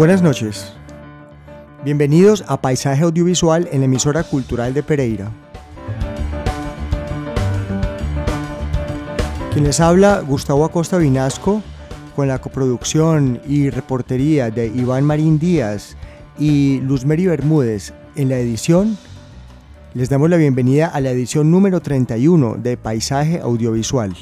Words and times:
Buenas 0.00 0.22
noches. 0.22 0.72
Bienvenidos 1.84 2.42
a 2.48 2.62
Paisaje 2.62 3.02
Audiovisual 3.02 3.68
en 3.70 3.80
la 3.80 3.84
emisora 3.84 4.24
cultural 4.24 4.72
de 4.72 4.82
Pereira. 4.82 5.30
Quien 9.52 9.64
les 9.64 9.78
habla, 9.78 10.20
Gustavo 10.26 10.64
Acosta 10.64 10.96
Vinasco, 10.96 11.62
con 12.16 12.28
la 12.28 12.40
coproducción 12.40 13.42
y 13.46 13.68
reportería 13.68 14.50
de 14.50 14.68
Iván 14.68 15.04
Marín 15.04 15.38
Díaz 15.38 15.98
y 16.38 16.80
Luzmeri 16.80 17.26
Bermúdez 17.26 17.92
en 18.16 18.30
la 18.30 18.38
edición, 18.38 18.96
les 19.92 20.08
damos 20.08 20.30
la 20.30 20.38
bienvenida 20.38 20.86
a 20.86 21.02
la 21.02 21.10
edición 21.10 21.50
número 21.50 21.82
31 21.82 22.54
de 22.54 22.78
Paisaje 22.78 23.40
Audiovisual. 23.40 24.16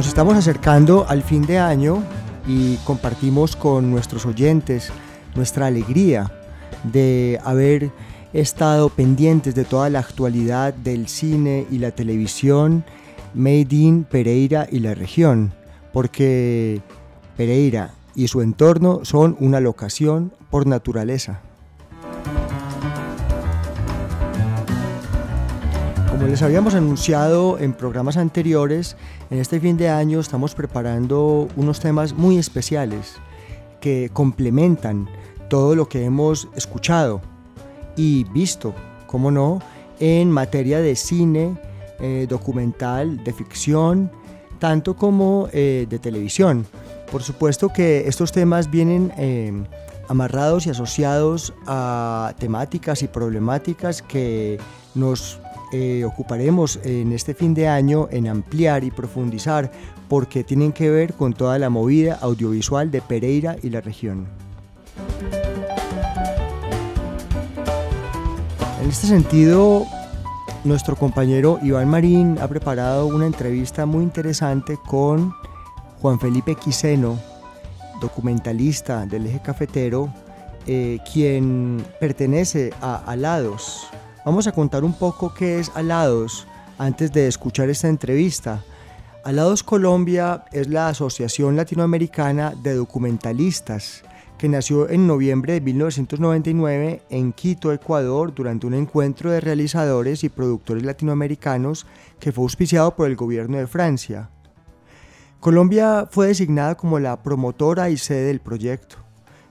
Nos 0.00 0.08
estamos 0.08 0.34
acercando 0.34 1.04
al 1.06 1.22
fin 1.22 1.42
de 1.42 1.58
año 1.58 2.02
y 2.48 2.76
compartimos 2.86 3.54
con 3.54 3.90
nuestros 3.90 4.24
oyentes 4.24 4.90
nuestra 5.34 5.66
alegría 5.66 6.32
de 6.84 7.38
haber 7.44 7.90
estado 8.32 8.88
pendientes 8.88 9.54
de 9.54 9.66
toda 9.66 9.90
la 9.90 9.98
actualidad 9.98 10.72
del 10.72 11.06
cine 11.06 11.66
y 11.70 11.76
la 11.76 11.90
televisión 11.90 12.82
Made 13.34 13.66
in 13.76 14.04
Pereira 14.04 14.66
y 14.72 14.78
la 14.78 14.94
región, 14.94 15.52
porque 15.92 16.80
Pereira 17.36 17.90
y 18.14 18.28
su 18.28 18.40
entorno 18.40 19.00
son 19.02 19.36
una 19.38 19.60
locación 19.60 20.32
por 20.48 20.66
naturaleza. 20.66 21.42
Como 26.20 26.32
les 26.32 26.42
habíamos 26.42 26.74
anunciado 26.74 27.58
en 27.58 27.72
programas 27.72 28.18
anteriores, 28.18 28.94
en 29.30 29.38
este 29.38 29.58
fin 29.58 29.78
de 29.78 29.88
año 29.88 30.20
estamos 30.20 30.54
preparando 30.54 31.48
unos 31.56 31.80
temas 31.80 32.12
muy 32.12 32.36
especiales 32.36 33.14
que 33.80 34.10
complementan 34.12 35.08
todo 35.48 35.74
lo 35.74 35.88
que 35.88 36.04
hemos 36.04 36.48
escuchado 36.54 37.22
y 37.96 38.24
visto, 38.34 38.74
como 39.06 39.30
no, 39.30 39.62
en 39.98 40.30
materia 40.30 40.82
de 40.82 40.94
cine, 40.94 41.58
eh, 42.00 42.26
documental, 42.28 43.24
de 43.24 43.32
ficción, 43.32 44.12
tanto 44.58 44.96
como 44.96 45.48
eh, 45.54 45.86
de 45.88 45.98
televisión. 45.98 46.66
Por 47.10 47.22
supuesto 47.22 47.70
que 47.70 48.06
estos 48.06 48.30
temas 48.30 48.70
vienen 48.70 49.10
eh, 49.16 49.54
amarrados 50.10 50.66
y 50.66 50.70
asociados 50.70 51.54
a 51.66 52.34
temáticas 52.38 53.02
y 53.02 53.08
problemáticas 53.08 54.02
que 54.02 54.58
nos 54.94 55.40
eh, 55.72 56.04
ocuparemos 56.04 56.80
en 56.84 57.12
este 57.12 57.34
fin 57.34 57.54
de 57.54 57.68
año 57.68 58.08
en 58.10 58.28
ampliar 58.28 58.84
y 58.84 58.90
profundizar 58.90 59.70
porque 60.08 60.42
tienen 60.42 60.72
que 60.72 60.90
ver 60.90 61.14
con 61.14 61.32
toda 61.32 61.58
la 61.58 61.70
movida 61.70 62.18
audiovisual 62.20 62.90
de 62.90 63.00
Pereira 63.00 63.56
y 63.62 63.70
la 63.70 63.80
región. 63.80 64.26
En 68.82 68.88
este 68.88 69.06
sentido, 69.06 69.86
nuestro 70.64 70.96
compañero 70.96 71.58
Iván 71.62 71.88
Marín 71.88 72.38
ha 72.40 72.48
preparado 72.48 73.06
una 73.06 73.26
entrevista 73.26 73.86
muy 73.86 74.02
interesante 74.02 74.78
con 74.88 75.32
Juan 76.00 76.18
Felipe 76.18 76.54
Quiseno, 76.54 77.18
documentalista 78.00 79.06
del 79.06 79.26
eje 79.26 79.40
cafetero, 79.40 80.12
eh, 80.66 80.98
quien 81.12 81.84
pertenece 82.00 82.72
a 82.80 82.96
Alados, 83.06 83.86
Vamos 84.22 84.46
a 84.46 84.52
contar 84.52 84.84
un 84.84 84.92
poco 84.92 85.32
qué 85.32 85.58
es 85.58 85.72
Alados 85.74 86.46
antes 86.76 87.10
de 87.10 87.26
escuchar 87.26 87.70
esta 87.70 87.88
entrevista. 87.88 88.62
Alados 89.24 89.62
Colombia 89.62 90.44
es 90.52 90.68
la 90.68 90.88
Asociación 90.88 91.56
Latinoamericana 91.56 92.52
de 92.62 92.74
Documentalistas 92.74 94.02
que 94.36 94.50
nació 94.50 94.90
en 94.90 95.06
noviembre 95.06 95.54
de 95.54 95.60
1999 95.62 97.02
en 97.08 97.32
Quito, 97.32 97.72
Ecuador, 97.72 98.34
durante 98.34 98.66
un 98.66 98.74
encuentro 98.74 99.30
de 99.30 99.40
realizadores 99.40 100.22
y 100.22 100.28
productores 100.28 100.82
latinoamericanos 100.82 101.86
que 102.18 102.30
fue 102.30 102.44
auspiciado 102.44 102.94
por 102.94 103.08
el 103.08 103.16
gobierno 103.16 103.56
de 103.56 103.66
Francia. 103.66 104.28
Colombia 105.40 106.06
fue 106.10 106.26
designada 106.26 106.74
como 106.74 106.98
la 106.98 107.22
promotora 107.22 107.88
y 107.88 107.96
sede 107.96 108.26
del 108.26 108.40
proyecto. 108.40 108.96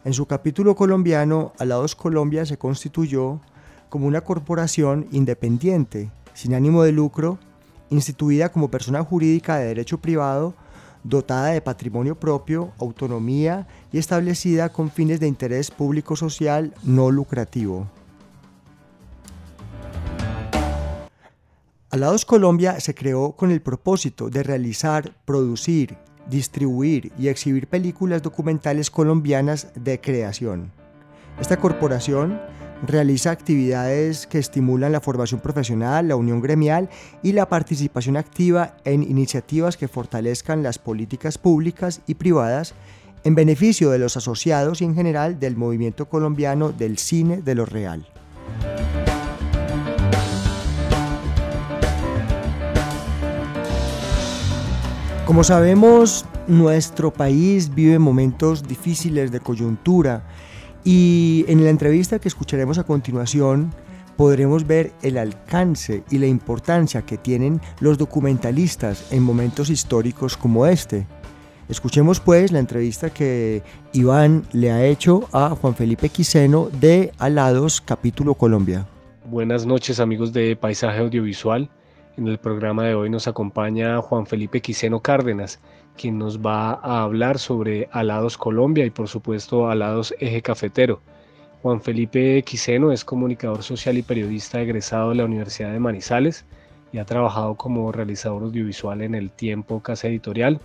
En 0.05 0.13
su 0.13 0.27
capítulo 0.27 0.75
colombiano, 0.75 1.53
Alados 1.57 1.95
Colombia 1.95 2.45
se 2.45 2.57
constituyó 2.57 3.41
como 3.89 4.07
una 4.07 4.21
corporación 4.21 5.07
independiente, 5.11 6.11
sin 6.33 6.53
ánimo 6.53 6.83
de 6.83 6.91
lucro, 6.91 7.39
instituida 7.89 8.49
como 8.49 8.69
persona 8.69 9.03
jurídica 9.03 9.57
de 9.57 9.67
derecho 9.67 9.97
privado, 9.97 10.53
dotada 11.03 11.47
de 11.47 11.61
patrimonio 11.61 12.19
propio, 12.19 12.71
autonomía 12.79 13.67
y 13.91 13.97
establecida 13.97 14.69
con 14.69 14.91
fines 14.91 15.19
de 15.19 15.27
interés 15.27 15.71
público 15.71 16.15
social 16.15 16.73
no 16.83 17.11
lucrativo. 17.11 17.87
Alados 21.91 22.23
Colombia 22.23 22.79
se 22.79 22.93
creó 22.93 23.31
con 23.31 23.49
el 23.49 23.61
propósito 23.61 24.29
de 24.29 24.43
realizar, 24.43 25.11
producir, 25.25 25.97
distribuir 26.29 27.11
y 27.17 27.29
exhibir 27.29 27.67
películas 27.67 28.21
documentales 28.21 28.91
colombianas 28.91 29.69
de 29.73 29.99
creación. 29.99 30.71
Esta 31.39 31.57
corporación 31.57 32.39
Realiza 32.87 33.31
actividades 33.31 34.25
que 34.25 34.39
estimulan 34.39 34.93
la 34.93 35.01
formación 35.01 35.41
profesional, 35.41 36.07
la 36.07 36.15
unión 36.15 36.39
gremial 36.39 36.89
y 37.21 37.33
la 37.33 37.49
participación 37.49 38.15
activa 38.15 38.77
en 38.85 39.03
iniciativas 39.03 39.75
que 39.75 39.89
fortalezcan 39.89 40.63
las 40.63 40.79
políticas 40.79 41.37
públicas 41.37 41.99
y 42.07 42.15
privadas 42.15 42.73
en 43.25 43.35
beneficio 43.35 43.89
de 43.89 43.99
los 43.99 44.15
asociados 44.15 44.81
y 44.81 44.85
en 44.85 44.95
general 44.95 45.41
del 45.41 45.57
movimiento 45.57 46.07
colombiano 46.07 46.71
del 46.71 46.97
cine 46.97 47.41
de 47.41 47.55
lo 47.55 47.65
real. 47.65 48.07
Como 55.25 55.43
sabemos, 55.43 56.25
nuestro 56.47 57.13
país 57.13 57.75
vive 57.75 57.99
momentos 57.99 58.63
difíciles 58.63 59.31
de 59.31 59.41
coyuntura 59.41 60.23
y 60.83 61.45
en 61.47 61.63
la 61.63 61.69
entrevista 61.69 62.19
que 62.19 62.27
escucharemos 62.27 62.77
a 62.77 62.83
continuación 62.83 63.73
podremos 64.17 64.67
ver 64.67 64.91
el 65.01 65.17
alcance 65.17 66.03
y 66.11 66.17
la 66.17 66.27
importancia 66.27 67.03
que 67.03 67.17
tienen 67.17 67.61
los 67.79 67.97
documentalistas 67.97 69.13
en 69.13 69.23
momentos 69.23 69.69
históricos 69.69 70.35
como 70.35 70.65
este. 70.65 71.07
Escuchemos 71.69 72.19
pues 72.19 72.51
la 72.51 72.59
entrevista 72.59 73.11
que 73.11 73.63
Iván 73.93 74.43
le 74.51 74.71
ha 74.71 74.83
hecho 74.85 75.29
a 75.31 75.51
Juan 75.51 75.75
Felipe 75.75 76.09
Quiseno 76.09 76.69
de 76.81 77.13
Alados, 77.17 77.79
capítulo 77.79 78.33
Colombia. 78.33 78.87
Buenas 79.25 79.65
noches 79.65 79.99
amigos 79.99 80.33
de 80.33 80.55
Paisaje 80.55 80.99
Audiovisual. 80.99 81.69
En 82.19 82.27
el 82.27 82.37
programa 82.37 82.83
de 82.83 82.95
hoy 82.95 83.09
nos 83.09 83.29
acompaña 83.29 84.01
Juan 84.01 84.25
Felipe 84.25 84.61
Quiseno 84.61 84.99
Cárdenas, 84.99 85.61
quien 85.95 86.17
nos 86.17 86.37
va 86.37 86.71
a 86.71 87.03
hablar 87.03 87.39
sobre 87.39 87.87
Alados 87.93 88.37
Colombia 88.37 88.85
y 88.85 88.89
por 88.89 89.07
supuesto 89.07 89.69
Alados 89.69 90.13
Eje 90.19 90.41
Cafetero. 90.41 90.99
Juan 91.61 91.79
Felipe 91.79 92.43
Quiseno 92.43 92.91
es 92.91 93.05
comunicador 93.05 93.63
social 93.63 93.97
y 93.97 94.01
periodista 94.01 94.59
egresado 94.59 95.11
de 95.11 95.15
la 95.15 95.23
Universidad 95.23 95.71
de 95.71 95.79
Manizales 95.79 96.45
y 96.91 96.97
ha 96.97 97.05
trabajado 97.05 97.55
como 97.55 97.89
realizador 97.93 98.43
audiovisual 98.43 99.01
en 99.01 99.15
el 99.15 99.31
Tiempo 99.31 99.79
Casa 99.81 100.09
Editorial, 100.09 100.59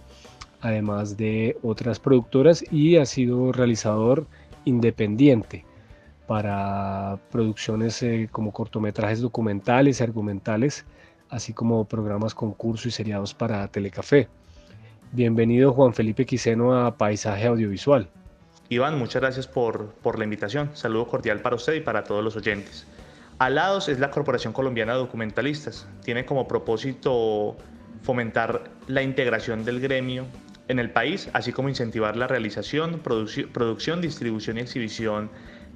además 0.61 1.17
de 1.17 1.57
otras 1.62 2.00
productoras 2.00 2.65
y 2.73 2.97
ha 2.97 3.07
sido 3.07 3.53
realizador 3.53 4.27
independiente 4.65 5.65
para 6.27 7.21
producciones 7.31 8.03
eh, 8.03 8.29
como 8.33 8.50
cortometrajes 8.50 9.21
documentales 9.21 10.00
y 10.00 10.03
argumentales, 10.03 10.85
así 11.35 11.53
como 11.53 11.85
programas 11.85 12.33
concurso 12.33 12.87
y 12.87 12.93
seriados 12.93 13.35
para 13.35 13.67
Telecafé. 13.67 14.29
Bienvenido 15.11 15.73
Juan 15.73 15.93
Felipe 15.93 16.25
Quiseno 16.25 16.87
a 16.87 16.97
Paisaje 16.97 17.49
Audiovisual. 17.49 18.09
Iván, 18.69 18.97
muchas 18.99 19.21
gracias 19.21 19.49
por, 19.49 19.89
por 19.95 20.17
la 20.17 20.25
invitación. 20.25 20.71
Saludo 20.75 21.09
cordial 21.09 21.41
para 21.41 21.57
usted 21.57 21.75
y 21.75 21.81
para 21.81 22.05
todos 22.05 22.23
los 22.23 22.37
oyentes. 22.37 22.87
Alados 23.39 23.89
es 23.89 23.99
la 23.99 24.13
Corporación 24.13 24.53
Colombiana 24.53 24.93
de 24.93 24.99
Documentalistas. 24.99 25.89
Tiene 26.05 26.25
como 26.25 26.47
propósito 26.47 27.57
fomentar 28.03 28.71
la 28.87 29.03
integración 29.03 29.65
del 29.65 29.81
gremio 29.81 30.27
en 30.69 30.79
el 30.79 30.91
país, 30.91 31.31
así 31.33 31.53
como 31.53 31.69
incentivar 31.69 32.17
la 32.17 32.29
realización, 32.29 33.01
producción, 33.01 34.01
distribución 34.01 34.59
y 34.59 34.61
exhibición 34.61 35.31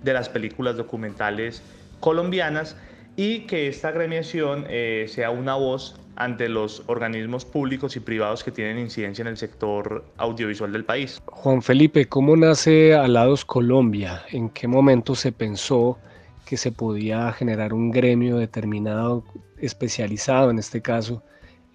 de 0.05 0.13
las 0.13 0.29
películas 0.29 0.77
documentales 0.77 1.63
colombianas 1.99 2.77
y 3.19 3.41
que 3.41 3.67
esta 3.67 3.91
gremiación 3.91 4.65
eh, 4.69 5.07
sea 5.09 5.31
una 5.31 5.57
voz 5.57 6.01
ante 6.15 6.49
los 6.49 6.85
organismos 6.87 7.45
públicos 7.45 7.97
y 7.97 8.01
privados 8.01 8.45
que 8.45 8.53
tienen 8.53 8.79
incidencia 8.79 9.23
en 9.23 9.27
el 9.27 9.37
sector 9.37 10.05
audiovisual 10.19 10.71
del 10.71 10.85
país. 10.85 11.21
Juan 11.27 11.61
Felipe, 11.61 12.07
¿cómo 12.07 12.37
nace 12.37 12.95
Alados 12.95 13.45
Colombia? 13.45 14.23
¿En 14.31 14.51
qué 14.51 14.69
momento 14.69 15.17
se 15.17 15.33
pensó 15.33 15.99
que 16.47 16.57
se 16.57 16.71
podía 16.71 17.33
generar 17.33 17.75
un 17.75 17.91
gremio 17.91 18.37
determinado, 18.37 19.25
especializado 19.57 20.53
en 20.53 20.61
este 20.61 20.81
caso, 20.81 21.25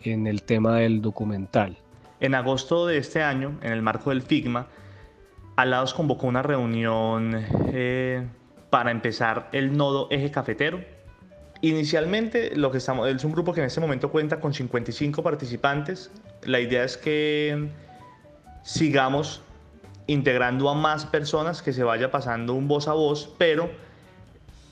en 0.01 0.27
el 0.27 0.43
tema 0.43 0.77
del 0.77 1.01
documental? 1.01 1.77
En 2.21 2.35
agosto 2.35 2.87
de 2.87 2.99
este 2.99 3.21
año, 3.21 3.59
en 3.61 3.73
el 3.73 3.81
marco 3.81 4.11
del 4.11 4.21
FIGMA, 4.21 4.67
Alados 5.57 5.93
convocó 5.93 6.25
una 6.25 6.41
reunión 6.41 7.45
eh, 7.73 8.25
para 8.69 8.91
empezar 8.91 9.49
el 9.51 9.75
nodo 9.75 10.07
eje 10.09 10.31
cafetero, 10.31 10.79
Inicialmente, 11.63 12.57
lo 12.57 12.71
que 12.71 12.79
estamos, 12.79 13.07
es 13.07 13.23
un 13.23 13.31
grupo 13.31 13.53
que 13.53 13.61
en 13.61 13.67
este 13.67 13.79
momento 13.79 14.11
cuenta 14.11 14.41
con 14.41 14.53
55 14.53 15.23
participantes. 15.23 16.11
La 16.43 16.59
idea 16.59 16.83
es 16.83 16.97
que 16.97 17.69
sigamos 18.63 19.41
integrando 20.05 20.67
a 20.67 20.73
más 20.73 21.05
personas, 21.05 21.61
que 21.61 21.71
se 21.71 21.85
vaya 21.85 22.11
pasando 22.11 22.53
un 22.53 22.67
voz 22.67 22.89
a 22.89 22.91
voz, 22.91 23.33
pero 23.37 23.71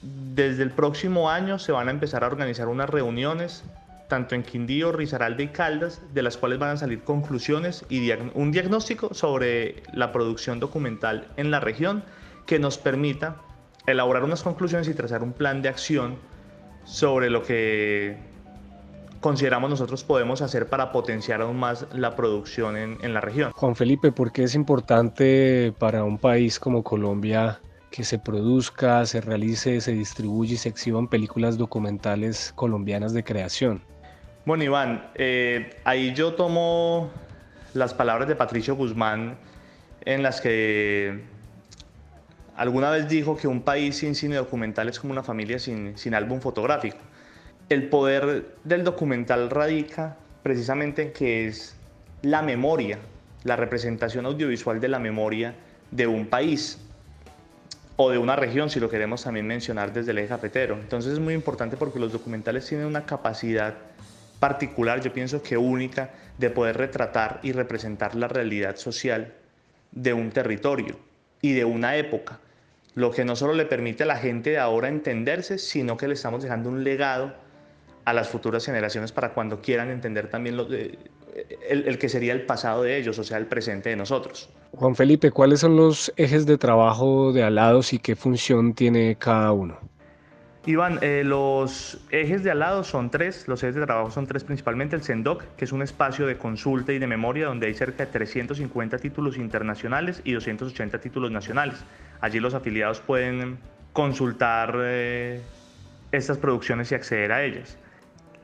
desde 0.02 0.64
el 0.64 0.72
próximo 0.72 1.30
año 1.30 1.60
se 1.60 1.72
van 1.72 1.88
a 1.88 1.92
empezar 1.92 2.26
a 2.26 2.28
organizar 2.28 2.68
unas 2.68 2.90
reuniones, 2.90 3.64
tanto 4.10 4.36
en 4.36 4.44
Quindío, 4.44 4.92
Risaralda 4.92 5.44
y 5.44 5.48
Caldas, 5.48 6.02
de 6.14 6.24
las 6.24 6.36
cuales 6.36 6.60
van 6.60 6.72
a 6.72 6.78
salir 6.78 7.06
conclusiones 7.06 7.86
y 7.88 8.12
un 8.34 8.52
diagnóstico 8.52 9.14
sobre 9.14 9.82
la 9.94 10.12
producción 10.12 10.60
documental 10.60 11.30
en 11.38 11.52
la 11.52 11.62
región 11.62 12.04
que 12.46 12.60
nos 12.60 12.78
permita 12.78 13.38
elaborar 13.88 14.26
unas 14.26 14.44
conclusiones 14.44 14.90
y 14.90 14.94
trazar 14.94 15.24
un 15.24 15.32
plan 15.32 15.62
de 15.62 15.70
acción 15.70 16.18
sobre 16.84 17.30
lo 17.30 17.44
que 17.44 18.18
consideramos 19.22 19.70
nosotros 19.70 20.04
podemos 20.04 20.42
hacer 20.42 20.68
para 20.68 20.92
potenciar 20.92 21.42
aún 21.42 21.58
más 21.58 21.86
la 21.94 22.16
producción 22.16 22.76
en, 22.76 23.14
la 23.14 23.22
región. 23.22 23.52
Juan 23.52 23.76
Felipe, 23.76 24.12
¿por 24.12 24.32
qué 24.32 24.44
es 24.44 24.56
importante 24.56 25.74
para 25.78 26.04
un 26.04 26.18
país 26.18 26.60
como 26.60 26.84
Colombia 26.84 27.60
que 27.92 28.04
se 28.04 28.18
produzca, 28.18 29.06
se 29.06 29.22
realice, 29.22 29.80
se 29.80 29.92
distribuya 29.94 30.54
y 30.54 30.58
se 30.58 30.70
exhiban 30.70 31.08
películas 31.08 31.58
documentales 31.58 32.52
colombianas 32.56 33.14
de 33.14 33.24
creación? 33.24 33.84
Bueno, 34.46 34.64
Iván, 34.64 35.12
eh, 35.16 35.78
ahí 35.84 36.14
yo 36.16 36.34
tomo 36.34 37.12
las 37.74 37.94
palabras 37.94 38.28
de 38.28 38.36
Patricio 38.36 38.76
Guzmán 38.76 39.38
en 40.04 40.24
las 40.24 40.42
que 40.42 41.24
Alguna 42.62 42.92
vez 42.92 43.10
dijo 43.10 43.36
que 43.36 43.48
un 43.48 43.64
país 43.64 43.98
sin 43.98 44.14
cine 44.14 44.36
documental 44.36 44.88
es 44.88 45.00
como 45.00 45.14
una 45.14 45.24
familia 45.24 45.58
sin, 45.58 45.98
sin 45.98 46.14
álbum 46.14 46.40
fotográfico. 46.40 47.00
El 47.70 47.90
poder 47.90 48.54
del 48.64 48.84
documental 48.84 49.50
radica 49.50 50.16
precisamente 50.44 51.02
en 51.02 51.12
que 51.12 51.48
es 51.48 51.76
la 52.22 52.44
memoria, 52.44 53.00
la 53.46 53.56
representación 53.56 54.28
audiovisual 54.28 54.80
de 54.80 54.90
la 54.90 55.00
memoria 55.00 55.56
de 55.90 56.06
un 56.06 56.28
país 56.28 56.78
o 57.96 58.12
de 58.12 58.20
una 58.20 58.36
región, 58.36 58.70
si 58.70 58.80
lo 58.80 58.92
queremos 58.92 59.24
también 59.24 59.48
mencionar 59.48 59.92
desde 59.92 60.12
el 60.12 60.20
eje 60.20 60.28
cafetero. 60.28 60.76
Entonces 60.76 61.14
es 61.14 61.20
muy 61.20 61.34
importante 61.34 61.78
porque 61.78 61.98
los 61.98 62.12
documentales 62.12 62.68
tienen 62.68 62.86
una 62.86 63.08
capacidad 63.08 63.74
particular, 64.40 65.02
yo 65.02 65.12
pienso 65.12 65.42
que 65.42 65.58
única, 65.58 66.12
de 66.38 66.52
poder 66.52 66.78
retratar 66.78 67.40
y 67.42 67.54
representar 67.54 68.14
la 68.14 68.28
realidad 68.28 68.76
social 68.76 69.34
de 69.92 70.14
un 70.14 70.30
territorio 70.30 71.00
y 71.42 71.54
de 71.54 71.66
una 71.66 71.96
época 71.96 72.38
lo 72.94 73.12
que 73.12 73.24
no 73.24 73.36
solo 73.36 73.54
le 73.54 73.66
permite 73.66 74.04
a 74.04 74.06
la 74.06 74.18
gente 74.18 74.52
de 74.52 74.58
ahora 74.60 74.90
entenderse, 74.90 75.58
sino 75.58 75.98
que 75.98 76.08
le 76.08 76.14
estamos 76.14 76.44
dejando 76.44 76.70
un 76.70 76.84
legado 76.84 77.34
a 78.06 78.14
las 78.14 78.30
futuras 78.30 78.66
generaciones 78.66 79.12
para 79.12 79.34
cuando 79.34 79.62
quieran 79.62 79.90
entender 79.90 80.30
también 80.30 80.58
el, 81.70 81.98
que 81.98 82.10
sería 82.10 82.34
el 82.34 82.46
pasado 82.46 82.84
de 82.84 82.98
ellos, 82.98 83.18
o 83.20 83.24
sea, 83.24 83.38
el 83.38 83.46
presente 83.46 83.90
de 83.90 83.96
nosotros. 83.96 84.50
Juan 84.74 84.96
Felipe, 84.96 85.32
¿cuáles 85.32 85.60
son 85.60 85.76
los 85.76 86.12
ejes 86.18 86.46
de 86.46 86.58
trabajo 86.58 87.32
de 87.32 87.44
alados 87.44 87.94
y 87.94 88.00
qué 88.00 88.16
función 88.16 88.74
tiene 88.74 89.16
cada 89.18 89.52
uno? 89.52 89.78
Iván, 90.64 91.00
eh, 91.02 91.24
los 91.26 92.00
ejes 92.12 92.44
de 92.44 92.52
alados 92.52 92.86
son 92.86 93.10
tres, 93.10 93.48
los 93.48 93.64
ejes 93.64 93.74
de 93.74 93.84
trabajo 93.84 94.12
son 94.12 94.28
tres 94.28 94.44
principalmente, 94.44 94.96
el 94.96 95.02
SENDOC, 95.02 95.44
que 95.56 95.66
es 95.66 95.72
un 95.72 95.82
espacio 95.82 96.28
de 96.28 96.38
consulta 96.38 96.94
y 96.94 97.00
de 97.00 97.08
memoria 97.08 97.48
donde 97.48 97.66
hay 97.66 97.74
cerca 97.74 98.06
de 98.06 98.12
350 98.12 99.00
títulos 99.00 99.38
internacionales 99.38 100.22
y 100.24 100.34
280 100.34 101.00
títulos 101.00 101.32
nacionales. 101.32 101.84
Allí 102.20 102.40
los 102.40 102.54
afiliados 102.54 103.00
pueden 103.00 103.58
consultar 103.92 104.76
eh, 104.82 105.42
estas 106.12 106.38
producciones 106.38 106.92
y 106.92 106.96
acceder 106.96 107.32
a 107.32 107.44
ellas. 107.44 107.80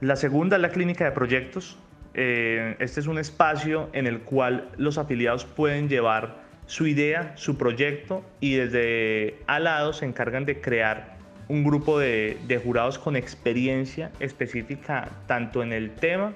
La 0.02 0.16
segunda 0.16 0.56
es 0.56 0.64
la 0.64 0.70
clínica 0.70 1.06
de 1.06 1.12
proyectos. 1.12 1.78
Eh, 2.16 2.76
este 2.80 3.00
es 3.00 3.06
un 3.06 3.20
espacio 3.20 3.90
en 3.94 4.08
el 4.08 4.22
cual 4.22 4.70
los 4.78 4.98
afiliados 4.98 5.46
pueden 5.46 5.88
llevar 5.88 6.48
su 6.66 6.88
idea, 6.88 7.34
su 7.36 7.60
proyecto 7.60 8.26
y 8.40 8.56
desde 8.56 9.38
al 9.46 9.94
se 9.94 10.06
encargan 10.06 10.46
de 10.46 10.60
crear 10.60 11.17
un 11.50 11.64
grupo 11.64 12.00
de, 12.00 12.62
jurados 12.64 13.00
con 13.00 13.16
experiencia 13.16 14.12
específica 14.20 15.10
tanto 15.28 15.64
en 15.64 15.74
el 15.74 15.92
tema 15.92 16.34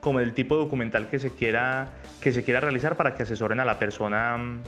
como 0.00 0.20
en 0.20 0.28
el 0.28 0.34
tipo 0.34 0.56
de 0.56 0.64
documental 0.64 1.08
que 1.08 1.18
se 1.18 1.30
quiera, 1.30 1.88
que 2.20 2.32
se 2.32 2.42
quiera 2.42 2.60
realizar 2.60 2.96
para 2.96 3.14
que 3.14 3.22
asesoren 3.22 3.60
a 3.60 3.64
la 3.64 3.78
persona 3.78 4.58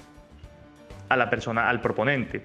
a 1.08 1.16
la 1.16 1.28
persona, 1.28 1.68
al 1.68 1.80
proponente. 1.80 2.42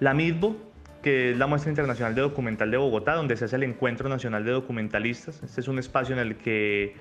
La 0.00 0.14
MIDBO, 0.14 0.56
que 1.02 1.32
es 1.32 1.36
la 1.36 1.46
Muestra 1.46 1.70
Internacional 1.70 2.14
de 2.14 2.22
Documental 2.22 2.70
de 2.70 2.76
Bogotá, 2.76 3.14
donde 3.14 3.36
se 3.36 3.44
hace 3.44 3.56
el 3.56 3.64
Encuentro 3.64 4.08
Nacional 4.08 4.44
de 4.44 4.52
Documentalistas. 4.52 5.42
Este 5.42 5.60
es 5.60 5.68
un 5.68 5.78
espacio 5.78 6.14
en 6.14 6.20
el 6.20 6.36
que 6.36 6.96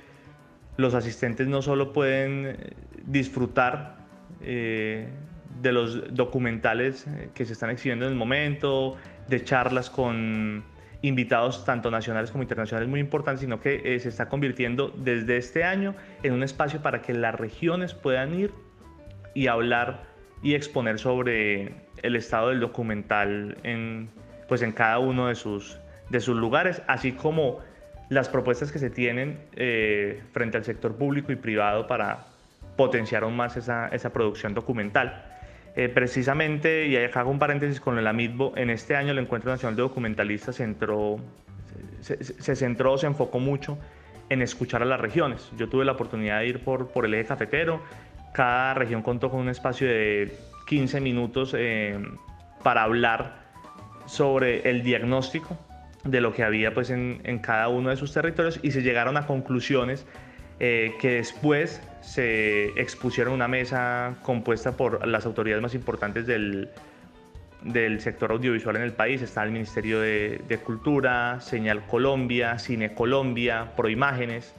los 0.78 0.94
asistentes 0.94 1.48
no 1.48 1.62
solo 1.62 1.94
pueden 1.94 2.46
eh, 2.46 2.74
disfrutar 3.06 3.96
eh, 4.42 5.08
de 5.62 5.72
los 5.72 6.14
documentales 6.14 7.08
eh, 7.08 7.30
que 7.34 7.46
se 7.46 7.54
están 7.54 7.70
exhibiendo 7.70 8.06
en 8.06 8.12
el 8.12 8.18
momento, 8.18 8.98
de 9.28 9.44
charlas 9.44 9.90
con 9.90 10.64
invitados 11.02 11.66
tanto 11.66 11.92
nacionales 11.92 12.32
como 12.32 12.44
internacionales 12.44 12.90
muy 12.90 13.00
importantes, 13.00 13.42
sino 13.42 13.60
que 13.60 14.00
se 14.00 14.10
está 14.10 14.28
convirtiendo 14.28 14.92
desde 14.96 15.38
este 15.38 15.64
año 15.64 15.96
en 16.24 16.34
un 16.34 16.44
espacio 16.44 16.82
para 16.82 17.02
que 17.02 17.14
las 17.14 17.36
regiones 17.36 17.94
puedan 17.94 18.34
ir 18.40 18.52
y 19.34 19.48
hablar 19.48 20.04
y 20.42 20.56
exponer 20.56 21.00
sobre 21.00 21.74
el 22.02 22.16
estado 22.16 22.50
del 22.50 22.60
documental 22.60 23.58
en, 23.64 24.10
pues 24.48 24.62
en 24.62 24.72
cada 24.72 25.00
uno 25.00 25.28
de 25.28 25.36
sus, 25.36 25.78
de 26.10 26.20
sus 26.20 26.36
lugares, 26.36 26.82
así 26.88 27.12
como 27.12 27.60
las 28.10 28.30
propuestas 28.30 28.72
que 28.72 28.80
se 28.80 28.90
tienen 28.90 29.40
eh, 29.56 30.22
frente 30.32 30.58
al 30.58 30.64
sector 30.64 30.96
público 30.96 31.32
y 31.32 31.36
privado 31.36 31.88
para 31.88 32.26
potenciar 32.76 33.24
aún 33.24 33.36
más 33.36 33.58
esa, 33.58 33.88
esa 33.88 34.12
producción 34.12 34.54
documental. 34.54 35.26
Eh, 35.76 35.90
precisamente, 35.90 36.88
y 36.88 36.96
acá 36.98 37.22
hago 37.22 37.32
un 37.32 37.40
paréntesis 37.40 37.82
con 37.82 37.98
el 37.98 38.08
AMITBO, 38.08 38.54
en 38.56 38.70
este 38.70 38.96
año 38.96 39.12
el 39.12 39.20
Encuentro 39.20 39.52
Nacional 39.52 39.76
de 39.76 39.82
Documentalistas 39.82 40.56
centró, 40.56 41.18
se, 42.00 42.24
se, 42.24 42.56
centró, 42.56 42.98
se 42.98 43.08
enfocó 43.08 43.40
mucho 43.40 43.78
en 44.30 44.42
escuchar 44.42 44.82
a 44.82 44.86
las 44.86 45.00
regiones. 45.00 45.52
Yo 45.58 45.68
tuve 45.68 45.84
la 45.84 45.92
oportunidad 45.92 46.40
de 46.40 46.48
ir 46.48 46.64
por, 46.64 46.88
por 46.88 47.06
el 47.06 47.14
eje 47.14 47.26
cafetero 47.26 47.82
cada 48.36 48.74
región 48.74 49.02
contó 49.02 49.32
con 49.32 49.40
un 49.40 49.50
espacio 49.50 49.88
de 49.88 50.38
15 50.68 51.00
minutos 51.00 51.56
eh, 51.58 51.98
para 52.64 52.84
hablar 52.84 53.46
sobre 54.06 54.70
el 54.70 54.84
diagnóstico 54.84 55.58
de 56.04 56.20
lo 56.20 56.34
que 56.34 56.44
había 56.44 56.74
pues, 56.74 56.90
en, 56.90 57.40
cada 57.40 57.70
uno 57.70 57.90
de 57.90 57.96
sus 57.96 58.14
territorios 58.14 58.60
y 58.62 58.72
se 58.72 58.82
llegaron 58.82 59.16
a 59.16 59.26
conclusiones 59.26 60.06
eh, 60.60 60.94
que 61.00 61.16
después 61.16 61.82
se 62.02 62.68
expusieron 62.80 63.34
una 63.34 63.48
mesa 63.48 64.16
compuesta 64.22 64.78
por 64.78 65.06
las 65.08 65.26
autoridades 65.26 65.62
más 65.62 65.76
importantes 65.76 66.28
del, 66.28 66.70
del 67.62 68.00
sector 68.00 68.32
audiovisual 68.32 68.76
en 68.78 68.84
el 68.84 68.94
país. 68.94 69.22
Está 69.22 69.44
el 69.44 69.52
Ministerio 69.52 70.00
de, 70.00 70.42
de 70.48 70.58
Cultura, 70.60 71.42
Señal 71.42 71.86
Colombia, 71.86 72.58
Cine 72.60 72.94
Colombia, 72.94 73.72
Proimágenes. 73.76 74.54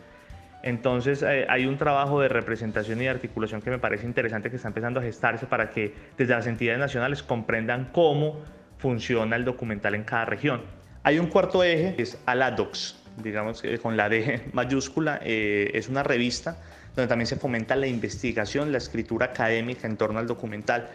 Entonces 0.63 1.23
eh, 1.23 1.47
hay 1.49 1.67
un 1.67 1.79
trabajo 1.79 2.21
de 2.21 2.29
representación 2.29 3.01
y 3.01 3.05
de 3.05 3.11
articulación 3.11 3.63
que 3.63 3.71
me 3.71 3.79
parece 3.79 4.05
interesante 4.05 4.51
que 4.51 4.57
está 4.57 4.69
empezando 4.69 4.99
a 4.99 5.03
gestarse 5.05 5.47
para 5.47 5.71
que 5.71 5.95
desde 6.19 6.35
las 6.35 6.47
entidades 6.49 6.81
nacionales 6.81 7.23
comprendan 7.23 7.91
cómo 7.93 8.43
funciona 8.79 9.37
el 9.37 9.45
documental 9.45 9.95
en 9.95 10.03
cada 10.03 10.25
región. 10.25 10.63
Hay 11.05 11.21
un 11.21 11.29
cuarto 11.29 11.63
eje, 11.63 11.95
que 11.95 12.03
es 12.03 12.19
ALADOX. 12.27 13.06
Digamos 13.23 13.63
con 13.83 13.97
la 13.97 14.09
D 14.09 14.43
mayúscula, 14.53 15.21
es 15.23 15.89
una 15.89 16.03
revista 16.03 16.57
donde 16.95 17.09
también 17.09 17.27
se 17.27 17.37
fomenta 17.37 17.77
la 17.77 17.87
investigación, 17.87 18.73
la 18.73 18.79
escritura 18.79 19.27
académica 19.27 19.87
en 19.87 19.97
torno 19.97 20.19
al 20.19 20.27
documental. 20.27 20.89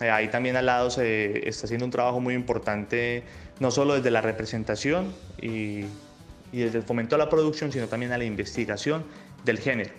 ahí 0.00 0.28
también 0.28 0.56
al 0.56 0.66
lado 0.66 0.90
se 0.90 1.48
está 1.48 1.66
haciendo 1.66 1.86
un 1.86 1.90
trabajo 1.90 2.20
muy 2.20 2.34
importante, 2.34 3.22
no 3.58 3.70
solo 3.70 3.94
desde 3.94 4.10
la 4.10 4.20
representación 4.20 5.14
y, 5.40 5.84
y 6.52 6.60
desde 6.60 6.78
el 6.78 6.84
fomento 6.84 7.16
a 7.16 7.18
la 7.18 7.28
producción, 7.28 7.72
sino 7.72 7.86
también 7.86 8.12
a 8.12 8.18
la 8.18 8.24
investigación 8.24 9.04
del 9.44 9.58
género. 9.58 9.90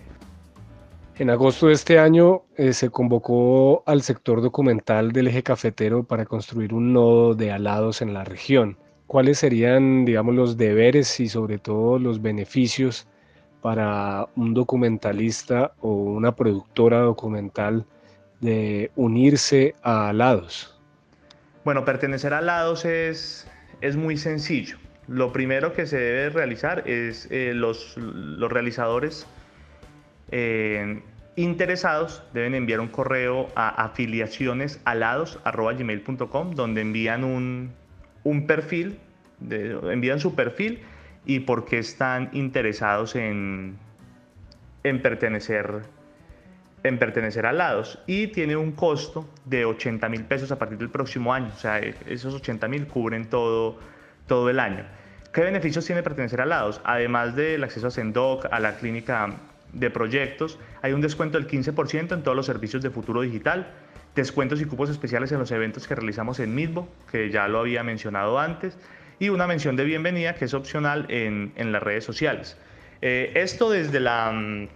En 1.18 1.30
agosto 1.30 1.66
de 1.66 1.72
este 1.72 1.98
año 1.98 2.44
eh, 2.56 2.72
se 2.72 2.90
convocó 2.90 3.82
al 3.86 4.02
sector 4.02 4.40
documental 4.40 5.10
del 5.10 5.26
eje 5.26 5.42
cafetero 5.42 6.04
para 6.04 6.24
construir 6.24 6.72
un 6.72 6.92
nodo 6.92 7.34
de 7.34 7.50
alados 7.50 8.02
en 8.02 8.14
la 8.14 8.22
región. 8.22 8.78
¿Cuáles 9.08 9.38
serían, 9.38 10.04
digamos, 10.04 10.34
los 10.34 10.58
deberes 10.58 11.18
y 11.18 11.30
sobre 11.30 11.56
todo 11.58 11.98
los 11.98 12.20
beneficios 12.20 13.08
para 13.62 14.28
un 14.36 14.52
documentalista 14.52 15.72
o 15.80 15.94
una 15.94 16.36
productora 16.36 16.98
documental 17.00 17.86
de 18.40 18.90
unirse 18.96 19.74
a 19.82 20.10
alados? 20.10 20.78
Bueno, 21.64 21.86
pertenecer 21.86 22.34
a 22.34 22.38
alados 22.38 22.84
es, 22.84 23.50
es 23.80 23.96
muy 23.96 24.18
sencillo. 24.18 24.76
Lo 25.06 25.32
primero 25.32 25.72
que 25.72 25.86
se 25.86 25.96
debe 25.96 26.28
realizar 26.28 26.86
es 26.86 27.28
eh, 27.30 27.52
los, 27.54 27.96
los 27.96 28.52
realizadores 28.52 29.26
eh, 30.30 31.00
interesados 31.36 32.22
deben 32.34 32.54
enviar 32.54 32.80
un 32.80 32.88
correo 32.88 33.48
a 33.54 33.86
afiliacionesalados.gmail.com 33.86 36.54
donde 36.54 36.82
envían 36.82 37.24
un, 37.24 37.72
perfil, 38.46 38.98
envían 39.50 40.20
su 40.20 40.34
perfil 40.34 40.80
y 41.26 41.40
por 41.40 41.64
qué 41.64 41.78
están 41.78 42.30
interesados 42.32 43.16
en, 43.16 43.76
en 44.82 45.02
pertenecer 45.02 45.82
en 46.84 46.98
pertenecer 46.98 47.46
a 47.46 47.52
Lados 47.52 47.98
y 48.06 48.28
tiene 48.28 48.56
un 48.56 48.72
costo 48.72 49.28
de 49.44 49.64
80 49.64 50.08
mil 50.08 50.24
pesos 50.24 50.52
a 50.52 50.58
partir 50.58 50.78
del 50.78 50.90
próximo 50.90 51.34
año. 51.34 51.50
O 51.54 51.58
sea, 51.58 51.78
esos 51.78 52.34
80 52.34 52.68
mil 52.68 52.86
cubren 52.86 53.28
todo, 53.28 53.78
todo 54.26 54.48
el 54.48 54.60
año. 54.60 54.84
¿Qué 55.32 55.42
beneficios 55.42 55.84
tiene 55.84 56.02
pertenecer 56.02 56.40
a 56.40 56.46
Lados? 56.46 56.80
Además 56.84 57.36
del 57.36 57.62
acceso 57.64 57.88
a 57.88 57.90
Sendoc, 57.90 58.46
a 58.50 58.60
la 58.60 58.76
clínica 58.76 59.34
de 59.72 59.90
proyectos, 59.90 60.58
hay 60.80 60.92
un 60.92 61.00
descuento 61.00 61.38
del 61.38 61.46
15% 61.46 62.12
en 62.14 62.22
todos 62.22 62.36
los 62.36 62.46
servicios 62.46 62.82
de 62.82 62.90
futuro 62.90 63.20
digital, 63.20 63.70
descuentos 64.20 64.60
y 64.60 64.64
cupos 64.64 64.90
especiales 64.90 65.32
en 65.32 65.38
los 65.38 65.50
eventos 65.50 65.88
que 65.88 65.94
realizamos 65.94 66.40
en 66.40 66.54
Midbo, 66.54 66.88
que 67.10 67.30
ya 67.30 67.48
lo 67.48 67.60
había 67.60 67.82
mencionado 67.82 68.38
antes, 68.38 68.76
y 69.18 69.30
una 69.30 69.46
mención 69.46 69.76
de 69.76 69.84
bienvenida 69.84 70.34
que 70.34 70.44
es 70.44 70.54
opcional 70.54 71.06
en, 71.08 71.52
en 71.56 71.72
las 71.72 71.82
redes 71.82 72.04
sociales. 72.04 72.56
Eh, 73.00 73.32
esto 73.34 73.70
desde 73.70 74.00
la, 74.00 74.30
mm, 74.32 74.68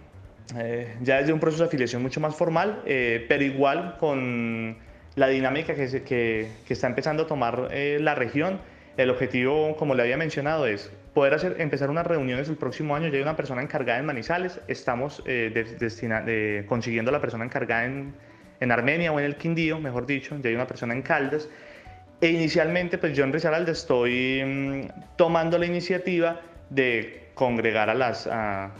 eh, 0.57 0.95
ya 1.01 1.17
desde 1.17 1.33
un 1.33 1.39
proceso 1.39 1.63
de 1.63 1.67
afiliación 1.67 2.01
mucho 2.01 2.19
más 2.19 2.35
formal, 2.35 2.81
eh, 2.85 3.25
pero 3.27 3.43
igual 3.43 3.97
con 3.99 4.77
la 5.15 5.27
dinámica 5.27 5.75
que, 5.75 6.03
que, 6.03 6.51
que 6.65 6.73
está 6.73 6.87
empezando 6.87 7.23
a 7.23 7.27
tomar 7.27 7.69
la 7.71 8.15
región. 8.15 8.59
El 8.97 9.09
objetivo, 9.09 9.75
como 9.75 9.95
le 9.95 10.03
había 10.03 10.17
mencionado, 10.17 10.67
es 10.67 10.91
poder 11.13 11.33
hacer, 11.33 11.55
empezar 11.59 11.89
unas 11.89 12.05
reuniones 12.05 12.49
el 12.49 12.57
próximo 12.57 12.95
año. 12.95 13.07
Ya 13.07 13.17
hay 13.17 13.21
una 13.21 13.35
persona 13.35 13.61
encargada 13.61 13.99
en 13.99 14.05
Manizales, 14.05 14.59
estamos 14.67 15.21
eh, 15.25 16.65
consiguiendo 16.67 17.11
la 17.11 17.21
persona 17.21 17.45
encargada 17.45 17.85
en, 17.85 18.13
en, 18.63 18.71
Armenia 18.71 19.11
o 19.11 19.19
en 19.19 19.25
el 19.25 19.35
Quindío, 19.35 19.79
mejor 19.79 20.05
dicho, 20.05 20.37
ya 20.41 20.49
hay 20.49 20.55
una 20.55 20.67
persona 20.67 20.93
en 20.93 21.01
Caldas. 21.01 21.49
E 22.21 22.27
inicialmente, 22.27 22.97
pues 22.97 23.15
yo 23.15 23.23
en 23.23 23.33
Risaralda 23.33 23.71
estoy 23.71 24.43
mm, 24.45 25.15
tomando 25.17 25.57
la 25.57 25.65
iniciativa 25.65 26.39
de 26.69 27.29
congregar 27.33 27.89
a, 27.89 27.93
las, 27.93 28.27
a, 28.27 28.71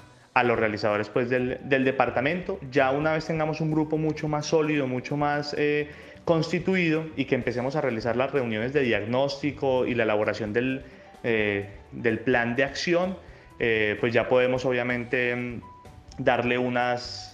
los 0.44 0.58
realizadores 0.58 1.10
pues, 1.10 1.30
del, 1.30 1.60
del, 1.64 1.84
departamento. 1.84 2.60
Ya 2.72 2.92
una 2.92 3.14
vez 3.14 3.26
tengamos 3.26 3.62
un 3.62 3.72
grupo 3.72 3.98
mucho 3.98 4.28
más 4.28 4.46
sólido, 4.46 4.88
mucho 4.88 5.18
más 5.18 5.56
eh, 5.58 5.90
constituido 6.26 7.06
y 7.16 7.26
que 7.26 7.36
empecemos 7.36 7.76
a 7.76 7.82
realizar 7.82 8.16
las 8.16 8.32
reuniones 8.32 8.74
de 8.74 8.82
diagnóstico 8.82 9.86
y 9.86 9.94
la 9.96 10.04
elaboración 10.04 10.54
del, 10.54 10.84
eh, 11.24 11.70
del 11.92 12.20
plan 12.20 12.56
de 12.56 12.64
acción, 12.64 13.18
eh, 13.60 13.98
pues 14.00 14.14
ya 14.14 14.28
podemos 14.28 14.66
obviamente 14.66 15.36
mm, 15.36 15.62
darle 16.18 16.58
unas, 16.58 17.33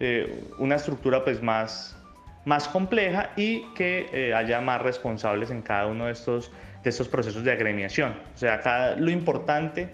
eh, 0.00 0.44
una 0.58 0.76
estructura 0.76 1.24
pues 1.24 1.42
más, 1.42 1.96
más 2.44 2.68
compleja 2.68 3.30
y 3.36 3.62
que 3.74 4.32
haya 4.34 4.60
más 4.60 4.82
responsables 4.82 5.50
en 5.50 5.62
cada 5.62 5.86
uno 5.86 6.06
de 6.06 6.12
estos, 6.12 6.50
de 6.82 6.90
estos 6.90 7.08
procesos 7.08 7.44
de 7.44 7.52
agremiación. 7.52 8.14
O 8.34 8.38
sea, 8.38 8.54
acá 8.54 8.96
lo 8.96 9.10
importante 9.10 9.90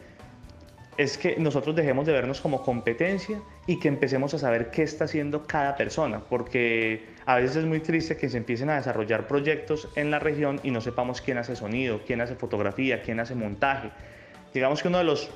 es 0.97 1.19
que 1.19 1.37
nosotros 1.37 1.75
dejemos 1.75 2.07
de 2.07 2.13
vernos 2.13 2.41
como 2.41 2.63
competencia 2.63 3.41
y 3.67 3.79
que 3.79 3.89
empecemos 3.89 4.33
a 4.35 4.39
saber 4.39 4.71
qué 4.71 4.83
está 4.83 5.05
haciendo 5.05 5.45
cada 5.47 5.77
persona, 5.77 6.21
porque 6.21 7.05
a 7.27 7.37
veces 7.37 7.57
es 7.57 7.65
muy 7.65 7.81
triste 7.81 8.17
que 8.17 8.29
se 8.29 8.37
empiecen 8.37 8.71
a 8.71 8.77
desarrollar 8.77 9.27
proyectos 9.27 9.89
en 9.97 10.11
la 10.11 10.19
región 10.19 10.61
y 10.63 10.71
no 10.71 10.81
sepamos 10.81 11.21
quién 11.21 11.39
hace 11.39 11.57
sonido, 11.57 12.03
quién 12.07 12.21
hace 12.21 12.37
fotografía, 12.37 13.03
quién 13.03 13.19
hace 13.21 13.35
montaje. 13.35 13.91
Digamos 14.53 14.83
que 14.83 14.89
uno 14.89 14.99
de 14.99 15.05
los 15.05 15.31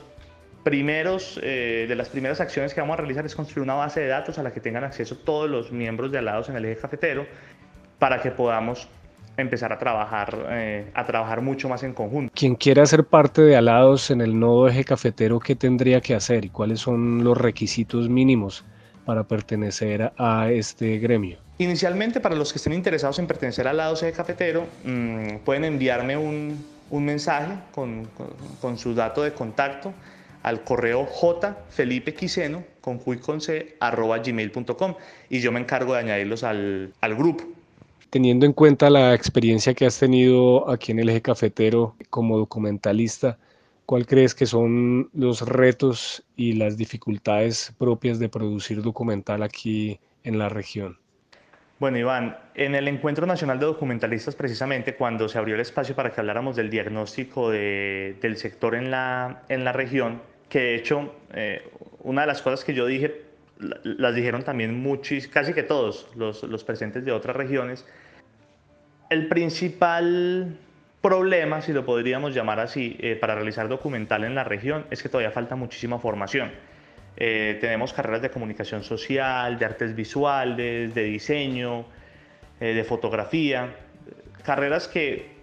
primeros, 0.69 1.41
eh, 1.43 1.87
de 1.89 1.95
las 1.95 2.11
primeras 2.11 2.43
acciones 2.43 2.75
que 2.75 2.81
vamos 2.83 2.93
a 2.93 2.97
realizar 2.99 3.25
es 3.25 3.35
construir 3.35 3.63
una 3.63 3.73
base 3.73 4.01
de 4.01 4.09
datos 4.09 4.39
a 4.39 4.43
la 4.43 4.53
que 4.53 4.61
tengan 4.61 4.85
acceso 4.85 5.17
todos 5.17 5.49
los 5.49 5.73
miembros 5.73 6.13
de 6.13 6.19
Alados 6.19 6.51
en 6.51 6.57
el 6.57 6.67
eje 6.67 6.79
cafetero 6.83 7.25
para 7.99 8.21
que 8.21 8.31
podamos 8.31 8.87
empezar 9.39 9.73
a 9.73 9.79
trabajar, 9.79 10.47
eh, 10.51 10.91
a 10.93 11.07
trabajar 11.07 11.41
mucho 11.41 11.71
más 11.71 11.83
en 11.85 11.95
conjunto. 11.95 12.31
Quien 12.35 12.55
quiera 12.55 12.85
ser 12.85 13.05
parte 13.05 13.41
de 13.41 13.57
Alados 13.57 14.11
en 14.11 14.21
el 14.21 14.39
nodo 14.39 14.69
eje 14.69 14.85
cafetero, 14.85 15.41
¿qué 15.41 15.57
tendría 15.57 16.03
que 16.03 16.15
hacer 16.15 16.45
y 16.45 16.51
cuáles 16.51 16.81
son 16.81 17.25
los 17.25 17.39
requisitos 17.39 18.11
mínimos 18.11 18.63
para 19.07 19.25
pertenecer 19.25 20.13
a 20.19 20.51
este 20.51 20.99
gremio? 20.99 21.39
Inicialmente, 21.57 22.21
para 22.21 22.35
los 22.35 22.53
que 22.53 22.59
estén 22.59 22.75
interesados 22.75 23.19
en 23.19 23.27
pertenecer 23.27 23.67
al 23.67 23.79
lado 23.79 23.95
de 23.95 24.13
cafetero, 24.13 24.67
mmm, 24.85 25.39
pueden 25.47 25.65
enviarme 25.65 26.19
un, 26.19 26.63
un 26.91 27.05
mensaje 27.07 27.55
con, 27.73 28.05
con, 28.17 28.27
con, 28.61 28.77
su 28.77 28.95
dato 28.95 29.23
de 29.23 29.33
contacto 29.33 29.95
al 30.49 30.65
correo 30.65 31.07
jfelipequiseno 31.07 32.65
con 32.81 32.99
con 32.99 33.41
c, 33.41 33.77
arroba 33.81 34.19
gmail.com 34.19 34.95
y 35.29 35.41
yo 35.41 35.53
me 35.53 35.61
encargo 35.61 35.93
de 35.93 36.01
añadirlos 36.01 36.43
al, 36.43 36.93
al 37.01 37.15
grupo. 37.15 37.45
Teniendo 38.11 38.47
en 38.47 38.55
cuenta 38.55 38.89
la 38.89 39.15
experiencia 39.15 39.75
que 39.75 39.85
has 39.85 39.99
tenido 39.99 40.71
aquí 40.71 40.93
en 40.93 41.01
el 41.01 41.11
eje 41.11 41.21
cafetero 41.21 41.95
como 42.09 42.39
documentalista, 42.39 43.37
¿cuál 43.85 44.07
crees 44.07 44.35
que 44.35 44.47
son 44.47 45.11
los 45.13 45.47
retos 45.47 46.25
y 46.35 46.55
las 46.55 46.79
dificultades 46.79 47.75
propias 47.77 48.19
de 48.19 48.31
producir 48.31 48.81
documental 48.83 49.43
aquí 49.43 50.01
en 50.25 50.39
la 50.39 50.49
región? 50.49 50.99
Bueno, 51.79 51.97
Iván, 51.97 52.37
en 52.55 52.75
el 52.75 52.89
Encuentro 52.89 53.25
Nacional 53.25 53.61
de 53.61 53.67
Documentalistas, 53.67 54.35
precisamente 54.35 54.97
cuando 54.97 55.29
se 55.29 55.39
abrió 55.39 55.55
el 55.55 55.61
espacio 55.61 55.95
para 55.95 56.11
que 56.11 56.21
habláramos 56.21 56.57
del 56.57 56.71
diagnóstico 56.71 57.51
de, 57.51 58.17
del 58.21 58.37
sector 58.37 58.75
en 58.75 58.91
la, 58.91 59.43
en 59.49 59.63
la 59.65 59.73
región, 59.73 60.21
que 60.49 60.59
de 60.61 60.75
hecho, 60.77 61.15
eh, 61.35 61.69
una 62.01 62.23
de 62.23 62.27
las 62.27 62.43
cosas 62.43 62.65
que 62.65 62.75
yo 62.75 62.87
dije, 62.87 63.23
las 63.83 64.15
dijeron 64.15 64.43
también 64.43 64.81
muchos, 64.81 65.27
casi 65.27 65.53
que 65.53 65.63
todos 65.63 66.09
los, 66.15 66.43
los 66.45 66.65
presentes 66.65 67.05
de 67.05 67.13
otras 67.13 67.37
regiones, 67.37 67.85
el 69.11 69.29
principal 69.29 70.57
problema, 71.01 71.63
si 71.63 71.73
lo 71.73 71.85
podríamos 71.85 72.35
llamar 72.35 72.61
así, 72.61 72.97
eh, 73.01 73.17
para 73.17 73.35
realizar 73.35 73.69
documental 73.69 74.25
en 74.25 74.35
la 74.35 74.45
región 74.45 74.87
es 74.91 75.03
que 75.03 75.09
todavía 75.09 75.31
falta 75.31 75.57
muchísima 75.57 75.99
formación. 75.99 76.51
Eh, 77.17 77.59
tenemos 77.61 77.93
carreras 77.93 78.23
de 78.23 78.31
comunicación 78.31 78.83
social, 78.83 79.59
de 79.59 79.65
artes 79.65 79.95
visuales, 79.95 80.95
de 80.95 81.03
diseño, 81.05 81.87
eh, 82.61 82.75
de 82.75 82.85
fotografía, 82.85 83.75
carreras 84.45 84.89
que, 84.89 85.38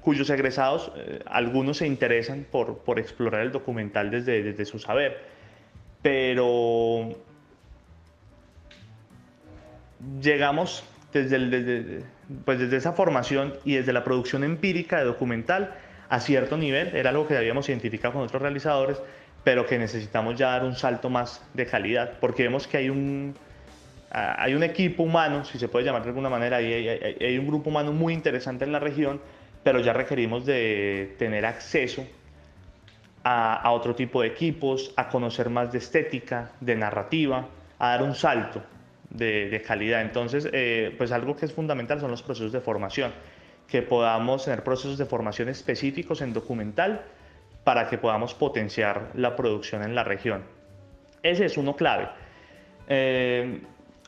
cuyos 0.00 0.30
egresados, 0.30 0.92
eh, 0.96 1.20
algunos 1.26 1.78
se 1.78 1.86
interesan 1.86 2.46
por, 2.50 2.78
por, 2.78 2.98
explorar 2.98 3.42
el 3.42 3.52
documental 3.52 4.10
desde, 4.10 4.42
desde 4.42 4.64
su 4.64 4.78
saber, 4.78 5.18
pero 6.02 7.10
llegamos 10.20 10.84
desde, 11.12 11.38
desde, 11.38 12.04
pues 12.44 12.58
desde 12.58 12.76
esa 12.76 12.92
formación 12.92 13.54
y 13.64 13.74
desde 13.74 13.92
la 13.92 14.04
producción 14.04 14.44
empírica 14.44 14.98
de 14.98 15.04
documental 15.04 15.74
a 16.08 16.20
cierto 16.20 16.56
nivel, 16.56 16.94
era 16.96 17.10
algo 17.10 17.28
que 17.28 17.36
habíamos 17.36 17.68
identificado 17.68 18.14
con 18.14 18.22
otros 18.22 18.42
realizadores, 18.42 19.00
pero 19.44 19.66
que 19.66 19.78
necesitamos 19.78 20.36
ya 20.36 20.50
dar 20.50 20.64
un 20.64 20.74
salto 20.74 21.08
más 21.08 21.42
de 21.54 21.66
calidad, 21.66 22.14
porque 22.20 22.42
vemos 22.42 22.66
que 22.66 22.78
hay 22.78 22.90
un, 22.90 23.34
hay 24.10 24.54
un 24.54 24.62
equipo 24.62 25.04
humano, 25.04 25.44
si 25.44 25.58
se 25.58 25.68
puede 25.68 25.84
llamar 25.84 26.02
de 26.02 26.08
alguna 26.08 26.28
manera, 26.28 26.56
hay, 26.56 26.88
hay, 26.88 27.16
hay 27.20 27.38
un 27.38 27.46
grupo 27.46 27.70
humano 27.70 27.92
muy 27.92 28.12
interesante 28.12 28.64
en 28.64 28.72
la 28.72 28.80
región, 28.80 29.20
pero 29.62 29.80
ya 29.80 29.92
requerimos 29.92 30.46
de 30.46 31.14
tener 31.18 31.44
acceso 31.44 32.06
a, 33.22 33.70
otro 33.70 33.94
tipo 33.94 34.22
de 34.22 34.28
equipos, 34.28 34.92
a 34.96 35.08
conocer 35.08 35.50
más 35.50 35.72
de 35.72 35.78
estética, 35.78 36.52
de 36.60 36.76
narrativa, 36.76 37.48
a 37.78 37.90
dar 37.90 38.02
un 38.02 38.14
salto 38.14 38.62
de, 39.10 39.50
de 39.50 39.62
calidad. 39.62 40.00
Entonces, 40.00 40.48
eh, 40.52 40.94
pues 40.96 41.12
algo 41.12 41.36
que 41.36 41.46
es 41.46 41.52
fundamental 41.52 42.00
son 42.00 42.10
los 42.10 42.22
procesos 42.22 42.52
de 42.52 42.60
formación, 42.60 43.12
que 43.68 43.82
podamos 43.82 44.44
tener 44.44 44.64
procesos 44.64 44.96
de 44.96 45.04
formación 45.04 45.48
específicos 45.48 46.22
en 46.22 46.32
documental, 46.32 47.02
para 47.64 47.88
que 47.88 47.98
podamos 47.98 48.34
potenciar 48.34 49.10
la 49.14 49.36
producción 49.36 49.82
en 49.82 49.94
la 49.94 50.04
región. 50.04 50.44
Ese 51.22 51.44
es 51.44 51.56
uno 51.56 51.76
clave. 51.76 52.08
Eh, 52.88 53.60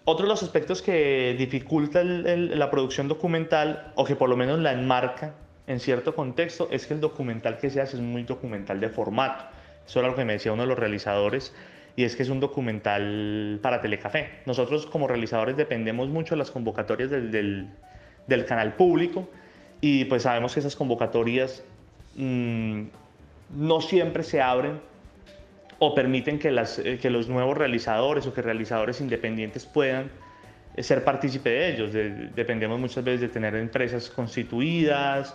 otro 0.04 0.24
de 0.24 0.30
los 0.30 0.42
aspectos 0.42 0.82
que 0.82 1.34
dificulta 1.38 2.02
la 2.02 2.70
producción 2.70 3.08
documental 3.08 3.92
o 3.94 4.04
que 4.04 4.16
por 4.16 4.28
lo 4.28 4.36
menos 4.36 4.58
la 4.58 4.72
enmarca 4.72 5.34
en 5.66 5.78
cierto 5.78 6.14
contexto 6.14 6.68
es 6.70 6.86
que 6.86 6.94
el 6.94 7.00
documental 7.00 7.58
que 7.58 7.70
se 7.70 7.80
hace 7.80 7.96
es 7.96 8.02
muy 8.02 8.24
documental 8.24 8.80
de 8.80 8.88
formato. 8.88 9.44
Eso 9.86 10.00
era 10.00 10.08
lo 10.08 10.14
que 10.14 10.24
me 10.24 10.34
decía 10.34 10.52
uno 10.52 10.62
de 10.62 10.68
los 10.68 10.78
realizadores 10.78 11.54
y 11.94 12.04
es 12.04 12.16
que 12.16 12.22
es 12.22 12.30
un 12.30 12.40
documental 12.40 13.60
para 13.62 13.80
Telecafé. 13.80 14.40
Nosotros 14.46 14.86
como 14.86 15.06
realizadores 15.06 15.56
dependemos 15.56 16.08
mucho 16.08 16.34
de 16.34 16.38
las 16.38 16.50
convocatorias 16.50 17.10
del, 17.10 17.68
canal 18.46 18.74
público 18.74 19.28
y 19.80 20.04
pues 20.06 20.24
sabemos 20.24 20.54
que 20.54 20.60
esas 20.60 20.74
convocatorias 20.74 21.62
mm, 22.16 22.82
no 23.56 23.80
siempre 23.80 24.22
se 24.24 24.40
abren 24.40 24.80
o 25.84 25.96
permiten 25.96 26.38
que, 26.38 26.52
las, 26.52 26.78
eh, 26.78 26.96
que 27.02 27.10
los 27.10 27.28
nuevos 27.28 27.58
realizadores 27.58 28.24
o 28.28 28.32
que 28.32 28.40
realizadores 28.40 29.00
independientes 29.00 29.66
puedan 29.66 30.12
eh, 30.76 30.82
ser 30.84 31.02
partícipe 31.02 31.50
de 31.50 31.74
ellos. 31.74 31.92
dependemos 32.36 32.78
muchas 32.78 33.02
veces 33.02 33.22
de 33.22 33.28
tener 33.30 33.56
empresas 33.56 34.08
constituidas, 34.08 35.34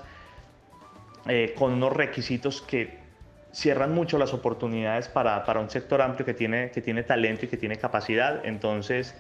eh, 1.28 1.54
con 1.54 1.74
unos 1.74 1.92
requisitos 1.92 2.62
que 2.62 2.98
cierran 3.52 3.94
mucho 3.94 4.18
las 4.18 4.34
oportunidades 4.34 5.10
para, 5.10 5.44
para, 5.44 5.60
un 5.60 5.70
sector 5.70 6.02
amplio 6.02 6.26
que 6.26 6.34
tiene, 6.34 6.72
que 6.72 6.82
tiene 6.82 7.04
talento 7.04 7.44
y 7.44 7.50
que 7.50 7.58
tiene 7.58 7.76
capacidad. 7.76 8.46
Entonces, 8.46 9.16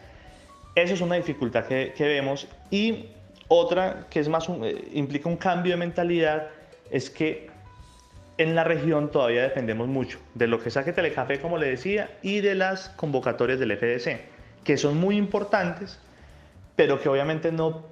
eso 0.75 0.93
es 0.93 1.01
una 1.01 1.15
dificultad 1.15 1.65
que, 1.65 1.91
que 1.93 2.07
vemos. 2.07 2.47
Y 2.71 3.07
otra 3.49 4.07
que 4.09 4.21
es 4.21 4.29
más 4.29 4.47
implica 4.93 5.27
un 5.27 5.35
cambio 5.35 5.73
de 5.73 5.77
mentalidad 5.77 6.47
es 6.89 7.09
que 7.09 7.49
en 8.37 8.55
la 8.55 8.63
región 8.63 9.11
todavía 9.11 9.43
dependemos 9.43 9.87
mucho 9.87 10.19
de 10.35 10.47
lo 10.47 10.61
que 10.61 10.69
saque 10.69 10.93
Telecafé, 10.93 11.39
como 11.39 11.57
le 11.57 11.67
decía, 11.67 12.17
y 12.21 12.41
de 12.41 12.55
las 12.55 12.89
convocatorias 12.89 13.59
del 13.59 13.75
FDC, 13.77 14.19
que 14.63 14.77
son 14.77 14.97
muy 14.97 15.17
importantes, 15.17 15.99
pero 16.75 16.99
que 16.99 17.09
obviamente 17.09 17.51
no, 17.51 17.83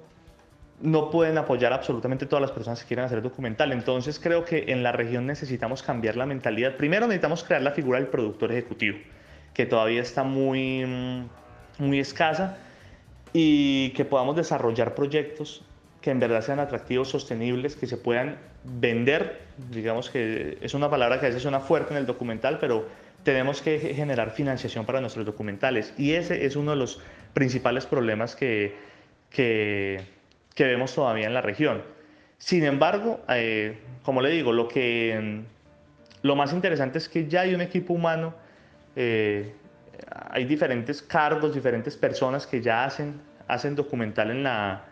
no 0.80 1.10
pueden 1.10 1.38
apoyar 1.38 1.72
absolutamente 1.72 2.26
todas 2.26 2.42
las 2.42 2.52
personas 2.52 2.80
que 2.80 2.86
quieran 2.86 3.06
hacer 3.06 3.22
documental. 3.22 3.72
Entonces 3.72 4.20
creo 4.20 4.44
que 4.44 4.66
en 4.68 4.82
la 4.82 4.92
región 4.92 5.26
necesitamos 5.26 5.82
cambiar 5.82 6.16
la 6.16 6.26
mentalidad. 6.26 6.76
Primero 6.76 7.06
necesitamos 7.06 7.42
crear 7.42 7.62
la 7.62 7.72
figura 7.72 7.98
del 7.98 8.08
productor 8.08 8.52
ejecutivo, 8.52 8.98
que 9.52 9.66
todavía 9.66 10.02
está 10.02 10.22
muy, 10.22 10.86
muy 11.78 11.98
escasa, 11.98 12.58
y 13.32 13.90
que 13.90 14.04
podamos 14.04 14.36
desarrollar 14.36 14.94
proyectos 14.94 15.62
que 16.06 16.12
en 16.12 16.20
verdad 16.20 16.40
sean 16.40 16.60
atractivos, 16.60 17.08
sostenibles, 17.08 17.74
que 17.74 17.88
se 17.88 17.96
puedan 17.96 18.36
vender, 18.62 19.40
digamos 19.72 20.08
que 20.08 20.56
es 20.60 20.72
una 20.72 20.88
palabra 20.88 21.18
que 21.18 21.26
a 21.26 21.28
veces 21.30 21.42
suena 21.42 21.58
fuerte 21.58 21.94
en 21.94 21.98
el 21.98 22.06
documental, 22.06 22.58
pero 22.60 22.86
tenemos 23.24 23.60
que 23.60 23.80
generar 23.92 24.30
financiación 24.30 24.86
para 24.86 25.00
nuestros 25.00 25.26
documentales. 25.26 25.92
Y 25.98 26.12
ese 26.12 26.46
es 26.46 26.54
uno 26.54 26.70
de 26.70 26.76
los 26.76 27.00
principales 27.34 27.86
problemas 27.86 28.36
que, 28.36 28.76
que, 29.30 30.00
vemos 30.56 30.94
todavía 30.94 31.26
en 31.26 31.34
la 31.34 31.40
región. 31.40 31.82
Sin 32.38 32.62
embargo, 32.62 33.20
eh, 33.28 33.76
como 34.04 34.22
le 34.22 34.30
digo, 34.30 34.52
lo, 34.52 34.68
que, 34.68 35.42
lo 36.22 36.36
más 36.36 36.52
interesante 36.52 36.98
es 36.98 37.08
que 37.08 37.26
ya 37.26 37.40
hay 37.40 37.52
un 37.52 37.62
equipo 37.62 37.94
humano, 37.94 38.32
eh, 38.94 39.56
hay 40.30 40.44
diferentes 40.44 41.02
cargos, 41.02 41.52
diferentes 41.52 41.96
personas 41.96 42.46
que 42.46 42.62
ya 42.62 42.84
hacen, 42.84 43.20
hacen 43.48 43.74
documental 43.74 44.30
en 44.30 44.44
la, 44.44 44.85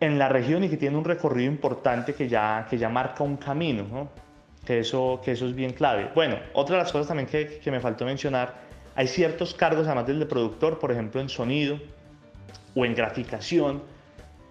en 0.00 0.18
la 0.18 0.28
región 0.28 0.64
y 0.64 0.68
que 0.68 0.76
tiene 0.76 0.96
un 0.96 1.04
recorrido 1.04 1.50
importante 1.50 2.14
que 2.14 2.28
ya, 2.28 2.66
que 2.68 2.78
ya 2.78 2.88
marca 2.88 3.24
un 3.24 3.36
camino, 3.36 3.84
¿no? 3.90 4.08
que, 4.64 4.80
eso, 4.80 5.20
que 5.24 5.32
eso 5.32 5.46
es 5.46 5.54
bien 5.54 5.72
clave. 5.72 6.10
Bueno, 6.14 6.36
otra 6.52 6.76
de 6.76 6.82
las 6.82 6.92
cosas 6.92 7.08
también 7.08 7.26
que, 7.26 7.58
que 7.58 7.70
me 7.70 7.80
faltó 7.80 8.04
mencionar, 8.04 8.54
hay 8.94 9.08
ciertos 9.08 9.54
cargos 9.54 9.86
además 9.86 10.06
del 10.06 10.18
de 10.18 10.26
productor, 10.26 10.78
por 10.78 10.92
ejemplo 10.92 11.20
en 11.20 11.28
sonido 11.28 11.80
o 12.74 12.84
en 12.84 12.94
graficación, 12.94 13.82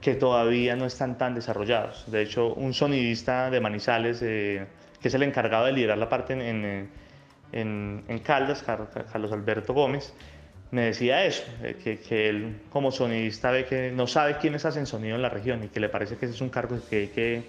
que 0.02 0.16
todavía 0.16 0.76
no 0.76 0.86
están 0.86 1.18
tan 1.18 1.34
desarrollados. 1.34 2.10
De 2.12 2.22
hecho, 2.22 2.54
un 2.54 2.74
sonidista 2.74 3.50
de 3.50 3.60
Manizales, 3.60 4.22
eh, 4.22 4.66
que 5.02 5.08
es 5.08 5.14
el 5.14 5.24
encargado 5.24 5.66
de 5.66 5.74
liderar 5.74 5.98
la 5.98 6.10
parte 6.10 6.34
en, 6.34 6.90
en, 7.52 8.04
en 8.08 8.20
Caldas, 8.20 8.64
Carlos 8.64 9.32
Alberto 9.32 9.74
Gómez, 9.74 10.14
me 10.72 10.84
decía 10.84 11.26
eso, 11.26 11.44
que, 11.84 12.00
que, 12.00 12.30
él 12.30 12.58
como 12.72 12.92
sonidista 12.92 13.52
ve 13.52 13.66
que 13.66 13.92
no 13.92 14.08
sabe 14.08 14.38
quiénes 14.38 14.66
hacen 14.66 14.86
sonido 14.86 15.16
en 15.16 15.22
la 15.22 15.30
región 15.30 15.64
y 15.64 15.68
que 15.70 15.80
le 15.80 15.90
parece 15.90 16.18
que 16.18 16.26
ese 16.26 16.36
es 16.36 16.42
un 16.42 16.50
cargo 16.50 16.78
que 16.90 16.98
hay 16.98 17.08
que 17.08 17.44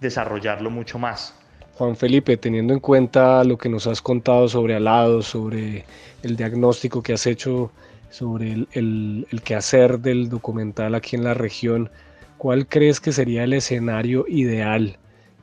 desarrollarlo 0.00 0.70
mucho 0.70 0.98
más. 0.98 1.34
Juan 1.74 1.96
Felipe, 1.96 2.36
teniendo 2.36 2.74
en 2.74 2.80
cuenta 2.80 3.44
lo 3.44 3.56
que 3.56 3.68
nos 3.68 3.86
has 3.86 4.00
contado 4.00 4.48
sobre 4.48 4.74
Alados, 4.74 5.26
sobre 5.26 5.84
el 6.22 6.36
diagnóstico 6.36 7.02
que 7.02 7.14
has 7.14 7.26
hecho 7.26 7.72
sobre 8.10 8.52
el, 8.52 8.68
el, 8.72 9.26
el 9.30 9.42
quehacer 9.42 9.98
del 9.98 10.28
documental 10.28 10.94
aquí 10.94 11.16
en 11.16 11.24
la 11.24 11.34
región, 11.34 11.90
¿cuál 12.36 12.66
crees 12.66 13.00
que 13.00 13.12
sería 13.12 13.44
el 13.44 13.54
escenario 13.54 14.26
ideal 14.28 14.98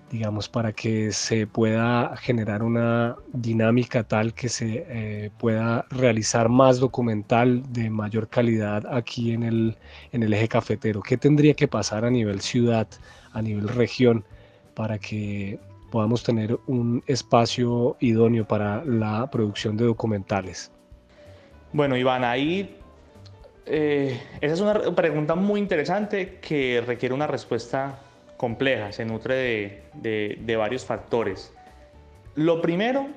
digamos, 0.10 0.50
para 0.50 0.74
que 0.74 1.12
se 1.12 1.46
pueda 1.46 2.16
generar 2.18 2.64
una 2.64 3.16
dinámica 3.32 4.04
tal 4.04 4.34
que 4.34 4.50
se 4.50 4.86
eh, 4.88 5.32
pueda 5.38 5.86
realizar 5.90 6.50
más 6.50 6.80
documental 6.80 7.62
de 7.72 7.90
mayor 7.90 8.28
calidad 8.28 8.86
aquí 8.92 9.34
en 9.34 9.44
el, 9.44 9.78
en 10.12 10.24
el 10.24 10.34
eje 10.34 10.48
cafetero. 10.48 11.02
¿Qué 11.02 11.18
tendría 11.18 11.54
que 11.54 11.68
pasar 11.68 12.06
a 12.06 12.10
nivel 12.10 12.42
ciudad, 12.42 12.88
a 13.34 13.42
nivel 13.42 13.68
región, 13.68 14.24
para 14.74 14.98
que 14.98 15.60
podamos 15.92 16.24
tener 16.24 16.58
un 16.68 17.04
espacio 17.08 17.96
idóneo 18.00 18.48
para 18.48 18.84
la 18.86 19.30
producción 19.30 19.78
de 19.78 19.86
documentales? 19.86 20.72
Bueno, 21.72 21.96
Iván, 21.96 22.24
ahí 22.24 22.76
eh, 23.68 24.20
esa 24.42 24.54
es 24.56 24.62
una 24.62 24.74
pregunta 24.96 25.36
muy 25.36 25.60
interesante 25.60 26.40
que 26.42 26.82
requiere 26.86 27.14
una 27.14 27.28
respuesta 27.28 28.00
compleja, 28.40 28.94
se 28.94 29.04
nutre 29.04 29.82
de, 29.96 30.56
varios 30.58 30.86
factores. 30.86 31.52
Lo 32.36 32.62
primero 32.62 33.10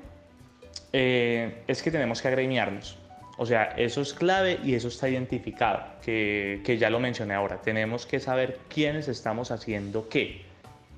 eh, 0.91 1.63
es 1.65 1.81
que 1.81 1.91
tenemos 1.91 2.21
que 2.21 2.27
agremiarnos. 2.27 2.99
O 3.37 3.45
sea, 3.45 3.73
eso 3.77 4.01
es 4.01 4.13
clave 4.13 4.59
y 4.65 4.75
eso 4.75 4.89
está 4.89 5.07
identificado, 5.07 5.81
que, 6.03 6.77
ya 6.77 6.89
lo 6.89 6.99
mencioné 6.99 7.35
ahora. 7.35 7.61
Tenemos 7.61 8.05
que 8.05 8.19
saber 8.19 8.59
quiénes 8.67 9.07
estamos 9.07 9.49
haciendo 9.51 10.09
qué. 10.09 10.41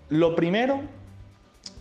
Lo 0.09 0.35
primero 0.35 0.81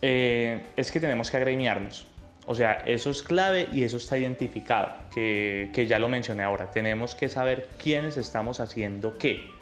eh, 0.03 0.67
es 0.77 0.93
que 0.93 1.01
tenemos 1.01 1.31
que 1.31 1.39
agremiarnos. 1.39 2.07
O 2.45 2.55
sea, 2.55 2.75
eso 2.85 3.09
es 3.09 3.23
clave 3.23 3.69
y 3.73 3.85
eso 3.85 3.97
está 3.97 4.19
identificado, 4.19 4.93
que, 5.15 5.71
que 5.73 5.87
ya 5.87 5.99
lo 5.99 6.11
mencioné 6.11 6.43
ahora. 6.43 6.71
Tenemos 6.71 7.15
que 7.15 7.31
saber 7.31 7.71
quiénes 7.83 8.19
estamos 8.19 8.61
haciendo 8.61 9.17
qué. 9.17 9.54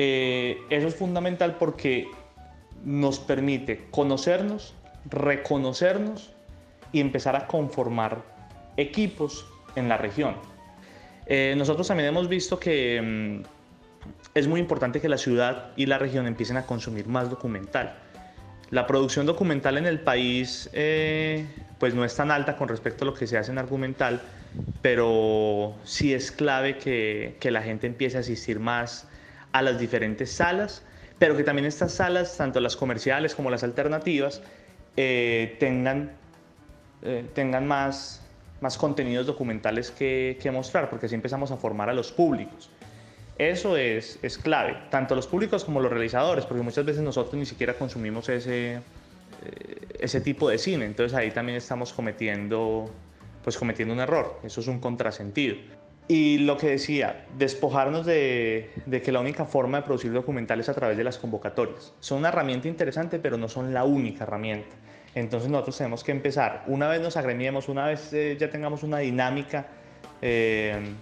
Eh, 0.00 0.62
eso 0.70 0.86
es 0.86 0.94
fundamental 0.94 1.56
porque 1.58 2.06
nos 2.84 3.18
permite 3.18 3.88
conocernos, 3.90 4.72
reconocernos 5.10 6.30
y 6.92 7.00
empezar 7.00 7.34
a 7.34 7.48
conformar 7.48 8.22
equipos 8.76 9.44
en 9.74 9.88
la 9.88 9.96
región. 9.96 10.36
Eh, 11.26 11.54
nosotros 11.58 11.88
también 11.88 12.10
hemos 12.10 12.28
visto 12.28 12.60
que 12.60 13.42
mm, 13.42 14.38
es 14.38 14.46
muy 14.46 14.60
importante 14.60 15.00
que 15.00 15.08
la 15.08 15.18
ciudad 15.18 15.72
y 15.74 15.86
la 15.86 15.98
región 15.98 16.28
empiecen 16.28 16.58
a 16.58 16.64
consumir 16.64 17.08
más 17.08 17.28
documental. 17.28 17.98
La 18.70 18.86
producción 18.86 19.26
documental 19.26 19.78
en 19.78 19.86
el 19.86 19.98
país 19.98 20.70
eh, 20.74 21.44
pues 21.80 21.96
no 21.96 22.04
es 22.04 22.14
tan 22.14 22.30
alta 22.30 22.56
con 22.56 22.68
respecto 22.68 23.04
a 23.04 23.06
lo 23.06 23.14
que 23.14 23.26
se 23.26 23.36
hace 23.36 23.50
en 23.50 23.58
argumental, 23.58 24.22
pero 24.80 25.74
sí 25.82 26.14
es 26.14 26.30
clave 26.30 26.78
que, 26.78 27.36
que 27.40 27.50
la 27.50 27.62
gente 27.62 27.88
empiece 27.88 28.16
a 28.16 28.20
asistir 28.20 28.60
más 28.60 29.07
a 29.52 29.62
las 29.62 29.78
diferentes 29.78 30.32
salas, 30.32 30.82
pero 31.18 31.36
que 31.36 31.44
también 31.44 31.66
estas 31.66 31.92
salas, 31.92 32.36
tanto 32.36 32.60
las 32.60 32.76
comerciales 32.76 33.34
como 33.34 33.50
las 33.50 33.64
alternativas, 33.64 34.42
eh, 34.96 35.56
tengan, 35.58 36.12
eh, 37.02 37.24
tengan 37.34 37.66
más, 37.66 38.22
más 38.60 38.76
contenidos 38.76 39.26
documentales 39.26 39.90
que, 39.90 40.38
que, 40.40 40.50
mostrar, 40.50 40.90
porque 40.90 41.06
así 41.06 41.14
empezamos 41.14 41.50
a 41.50 41.56
formar 41.56 41.88
a 41.90 41.94
los 41.94 42.12
públicos. 42.12 42.70
Eso 43.38 43.76
es, 43.76 44.18
es 44.22 44.36
clave, 44.36 44.76
tanto 44.90 45.14
los 45.14 45.28
públicos 45.28 45.64
como 45.64 45.80
los 45.80 45.90
realizadores, 45.90 46.44
porque 46.44 46.62
muchas 46.62 46.84
veces 46.84 47.02
nosotros 47.02 47.34
ni 47.34 47.46
siquiera 47.46 47.74
consumimos 47.74 48.28
ese, 48.28 48.80
eh, 49.44 49.86
ese 50.00 50.20
tipo 50.20 50.48
de 50.48 50.58
cine, 50.58 50.86
entonces 50.86 51.16
ahí 51.16 51.30
también 51.30 51.58
estamos 51.58 51.92
cometiendo, 51.92 52.90
pues 53.44 53.56
cometiendo 53.56 53.94
un 53.94 54.00
error, 54.00 54.40
eso 54.42 54.60
es 54.60 54.66
un 54.66 54.80
contrasentido. 54.80 55.56
Y 56.08 56.38
lo 56.38 56.56
que 56.56 56.68
decía, 56.70 57.26
despojarnos 57.36 58.06
de, 58.06 58.70
que 59.04 59.12
la 59.12 59.20
única 59.20 59.44
forma 59.44 59.78
de 59.78 59.84
producir 59.84 60.10
documentales 60.10 60.64
es 60.64 60.70
a 60.70 60.74
través 60.74 60.96
de 60.96 61.04
las 61.04 61.18
convocatorias. 61.18 61.92
Son 62.00 62.18
una 62.18 62.28
herramienta 62.28 62.66
interesante, 62.66 63.18
pero 63.18 63.36
no 63.36 63.48
son 63.48 63.74
la 63.74 63.84
única 63.84 64.24
herramienta. 64.24 64.74
Entonces 65.14 65.50
nosotros 65.50 65.76
tenemos 65.76 66.02
que 66.04 66.12
empezar, 66.12 66.64
una 66.66 66.88
vez 66.88 67.00
nos 67.02 67.16
agremiemos, 67.16 67.68
una 67.68 67.86
vez 67.86 68.12
eh, 68.12 68.36
ya 68.38 68.50
tengamos 68.50 68.82
una 68.82 68.98
dinámica 68.98 69.66
eh, 70.22 70.94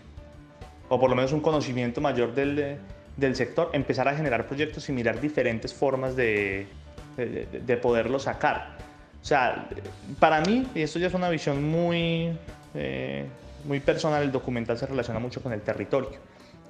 o 0.88 0.98
por 0.98 1.10
lo 1.10 1.16
menos 1.16 1.32
un 1.32 1.40
conocimiento 1.40 2.00
mayor 2.00 2.34
del, 2.34 2.78
del, 3.16 3.36
sector, 3.36 3.70
empezar 3.72 4.08
a 4.08 4.16
generar 4.16 4.46
proyectos 4.46 4.88
y 4.88 4.92
mirar 4.92 5.20
diferentes 5.20 5.74
formas 5.74 6.16
de, 6.16 6.66
de, 7.16 7.46
de 7.46 7.76
poderlo 7.76 8.18
sacar. 8.18 8.76
O 9.26 9.28
sea, 9.28 9.68
para 10.20 10.40
mí, 10.42 10.68
y 10.72 10.82
esto 10.82 11.00
ya 11.00 11.08
es 11.08 11.14
una 11.14 11.28
visión 11.28 11.68
muy, 11.68 12.30
eh, 12.74 13.26
muy 13.66 13.80
personal, 13.80 14.22
el 14.22 14.32
documental 14.32 14.78
se 14.78 14.86
relaciona 14.86 15.20
mucho 15.20 15.42
con 15.42 15.52
el 15.52 15.60
territorio. 15.60 16.18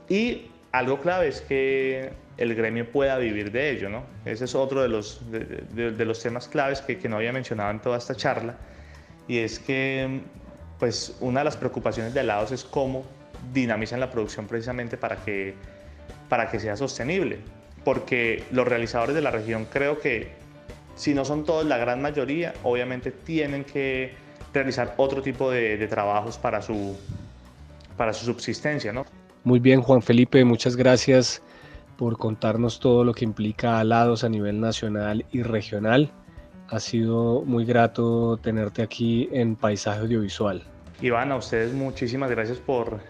Y 0.09 0.51
algo 0.73 1.01
clave 1.01 1.29
es 1.29 1.41
que 1.41 2.11
el 2.37 2.55
gremio 2.55 2.91
pueda 2.91 3.17
vivir 3.19 3.51
de 3.51 3.71
ello, 3.71 3.89
¿no? 3.89 4.05
Ese 4.25 4.45
es 4.45 4.55
otro 4.55 4.83
de 4.83 4.89
los, 4.89 5.21
de, 5.31 6.05
los 6.05 6.23
temas 6.23 6.49
claves 6.49 6.81
que, 6.81 6.99
que, 6.99 7.09
no 7.09 7.17
había 7.17 7.33
mencionado 7.33 7.71
en 7.71 7.81
toda 7.81 7.99
esta 7.99 8.15
charla, 8.15 8.57
y 9.29 9.39
es 9.39 9.59
que 9.59 10.21
pues 10.79 11.17
una 11.21 11.41
de 11.41 11.45
las 11.45 11.57
preocupaciones 11.57 12.13
de 12.13 12.21
helados 12.21 12.53
es 12.53 12.63
cómo 12.65 13.05
dinamizan 13.53 14.01
la 14.01 14.11
producción 14.11 14.47
precisamente 14.47 14.97
para 14.97 15.17
que, 15.17 15.55
para 16.29 16.51
que 16.51 16.61
sea 16.61 16.77
sostenible, 16.77 17.39
porque 17.85 18.45
los 18.51 18.69
realizadores 18.69 19.15
de 19.15 19.23
la 19.23 19.31
región 19.31 19.67
creo 19.73 19.99
que 19.99 20.33
si 20.95 21.15
no 21.15 21.25
son 21.25 21.45
todos, 21.45 21.65
la 21.65 21.79
gran 21.79 22.03
mayoría, 22.03 22.55
obviamente 22.63 23.11
tienen 23.11 23.65
que 23.65 24.15
realizar 24.57 24.95
otro 24.97 25.23
tipo 25.23 25.51
de, 25.51 25.77
de 25.77 25.87
trabajos 25.87 26.39
para 26.39 26.61
su, 26.63 26.97
para 27.97 28.13
su 28.13 28.25
subsistencia, 28.25 28.93
¿no? 28.93 29.05
Muy 29.45 29.61
bien, 29.61 29.81
Juan 29.81 30.03
Felipe, 30.03 30.45
muchas 30.45 30.77
gracias 30.77 31.43
por 31.97 32.19
contarnos 32.19 32.81
todo 32.81 33.05
lo 33.05 33.13
que 33.13 33.25
implica 33.25 33.79
alados 33.79 34.25
a 34.25 34.29
nivel 34.29 34.61
nacional 34.61 35.25
y 35.31 35.43
regional. 35.43 36.11
Ha 36.69 36.81
sido 36.81 37.43
muy 37.43 37.65
grato 37.65 38.39
tenerte 38.39 38.83
aquí 38.83 39.29
en 39.33 39.57
Paisaje 39.57 40.01
Audiovisual. 40.01 40.65
Iván, 41.01 41.31
a 41.31 41.37
ustedes 41.37 41.73
muchísimas 41.73 42.31
gracias 42.31 42.59
por, 42.59 43.01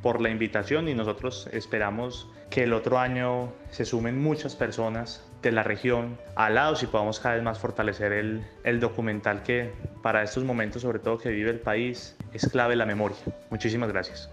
por 0.00 0.20
la 0.20 0.30
invitación 0.30 0.88
y 0.88 0.94
nosotros 0.94 1.48
esperamos 1.52 2.28
que 2.50 2.62
el 2.64 2.72
otro 2.72 2.98
año 2.98 3.52
se 3.70 3.84
sumen 3.84 4.22
muchas 4.22 4.56
personas 4.56 5.24
de 5.42 5.52
la 5.52 5.62
región 5.62 6.16
a 6.36 6.48
lados 6.50 6.82
y 6.82 6.86
podamos 6.86 7.20
cada 7.20 7.34
vez 7.34 7.44
más 7.44 7.58
fortalecer 7.58 8.12
el, 8.12 8.46
el 8.64 8.80
documental 8.80 9.42
que 9.42 9.72
para 10.02 10.22
estos 10.22 10.44
momentos, 10.44 10.82
sobre 10.82 10.98
todo 10.98 11.18
que 11.18 11.30
vive 11.30 11.50
el 11.50 11.60
país, 11.60 12.16
es 12.32 12.48
clave 12.48 12.76
la 12.76 12.86
memoria. 12.86 13.16
Muchísimas 13.50 13.90
gracias. 13.90 14.30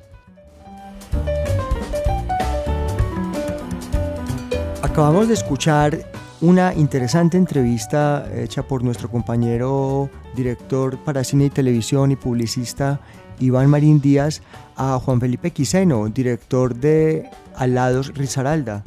Acabamos 4.81 5.27
de 5.27 5.33
escuchar 5.33 5.97
una 6.41 6.73
interesante 6.73 7.37
entrevista 7.37 8.25
hecha 8.33 8.63
por 8.63 8.83
nuestro 8.83 9.09
compañero 9.09 10.09
director 10.35 10.97
para 11.03 11.23
cine 11.23 11.45
y 11.45 11.49
televisión 11.49 12.11
y 12.11 12.15
publicista 12.15 12.99
Iván 13.39 13.69
Marín 13.69 13.99
Díaz 13.99 14.41
a 14.75 14.99
Juan 14.99 15.19
Felipe 15.19 15.51
Quiseno, 15.51 16.07
director 16.07 16.75
de 16.75 17.29
Alados 17.55 18.13
Rizaralda, 18.13 18.83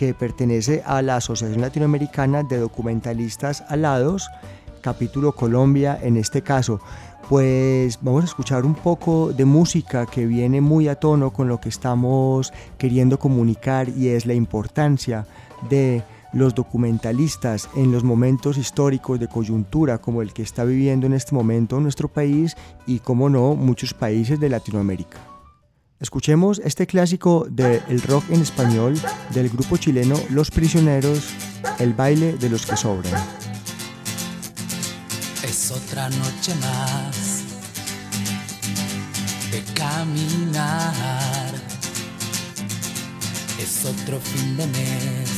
que 0.00 0.14
pertenece 0.14 0.82
a 0.86 1.02
la 1.02 1.16
Asociación 1.16 1.60
Latinoamericana 1.60 2.42
de 2.42 2.56
Documentalistas 2.56 3.62
Alados, 3.68 4.30
capítulo 4.80 5.32
Colombia 5.32 5.98
en 6.00 6.16
este 6.16 6.40
caso 6.40 6.80
pues 7.28 7.98
vamos 8.00 8.22
a 8.22 8.26
escuchar 8.28 8.64
un 8.64 8.74
poco 8.74 9.34
de 9.34 9.44
música 9.44 10.06
que 10.06 10.24
viene 10.24 10.62
muy 10.62 10.88
a 10.88 10.94
tono 10.94 11.34
con 11.34 11.48
lo 11.48 11.60
que 11.60 11.68
estamos 11.68 12.50
queriendo 12.78 13.18
comunicar 13.18 13.90
y 13.90 14.08
es 14.08 14.24
la 14.24 14.32
importancia 14.32 15.26
de 15.68 16.02
los 16.32 16.54
documentalistas 16.54 17.68
en 17.76 17.92
los 17.92 18.02
momentos 18.02 18.56
históricos 18.56 19.20
de 19.20 19.28
coyuntura 19.28 19.98
como 19.98 20.22
el 20.22 20.32
que 20.32 20.40
está 20.40 20.64
viviendo 20.64 21.06
en 21.06 21.12
este 21.12 21.34
momento 21.34 21.78
nuestro 21.78 22.08
país 22.08 22.56
y, 22.86 23.00
como 23.00 23.28
no, 23.28 23.54
muchos 23.54 23.92
países 23.92 24.40
de 24.40 24.48
Latinoamérica. 24.48 25.29
Escuchemos 26.00 26.60
este 26.64 26.86
clásico 26.86 27.46
del 27.48 28.02
rock 28.02 28.24
en 28.30 28.42
español 28.42 29.00
del 29.34 29.48
grupo 29.50 29.76
chileno 29.76 30.16
Los 30.30 30.50
Prisioneros, 30.50 31.28
El 31.78 31.94
baile 31.94 32.32
de 32.32 32.48
los 32.48 32.66
que 32.66 32.76
sobran 32.76 33.22
otra 35.70 36.08
noche 36.10 36.54
más 36.56 37.44
de 39.50 39.62
caminar. 39.74 41.54
Es 43.58 43.84
otro 43.84 44.18
fin 44.20 44.56
de 44.56 44.66
mes 44.66 45.30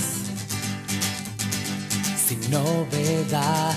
sin 2.27 2.51
novedad. 2.51 3.73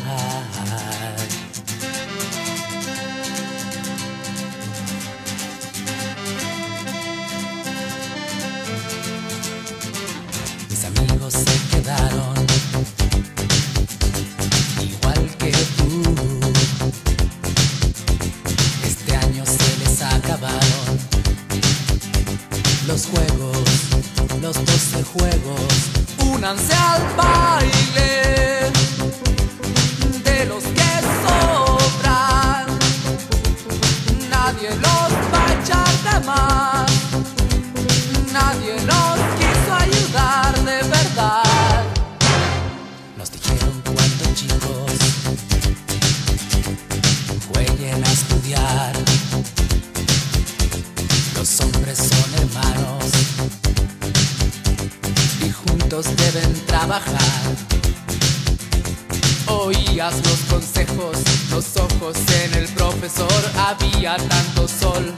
Los 59.93 60.39
consejos, 60.49 61.17
los 61.49 61.77
ojos 61.77 62.17
en 62.43 62.53
el 62.55 62.67
profesor, 62.69 63.31
había 63.57 64.17
tanto 64.17 64.67
sol 64.67 65.13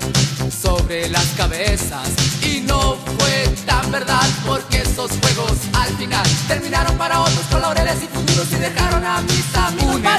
sobre 0.50 1.10
las 1.10 1.26
cabezas 1.36 2.08
y 2.44 2.62
no 2.62 2.96
fue 2.96 3.48
tan 3.66 3.92
verdad 3.92 4.28
porque 4.46 4.78
esos 4.84 5.12
juegos 5.20 5.58
al 5.74 5.90
final 5.98 6.26
terminaron 6.48 6.96
para 6.98 7.22
otros 7.22 7.46
con 7.50 7.62
laureles 7.62 8.04
y 8.04 8.08
futuros 8.08 8.52
y 8.52 8.56
dejaron 8.56 9.04
a 9.04 9.22
mis 9.22 9.56
amigos 9.56 10.02
la 10.02 10.18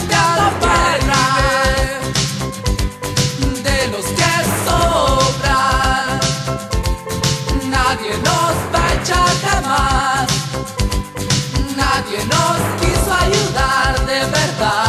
de 3.62 3.88
los 3.88 4.04
que 4.06 4.32
sobran 4.66 6.20
nadie 7.70 8.12
nos 8.18 8.54
va 8.74 8.86
a 8.86 8.94
echar 8.94 9.32
jamás. 9.46 10.28
Nadie 11.76 12.24
nos 12.26 12.87
de 14.08 14.14
verdad. 14.14 14.87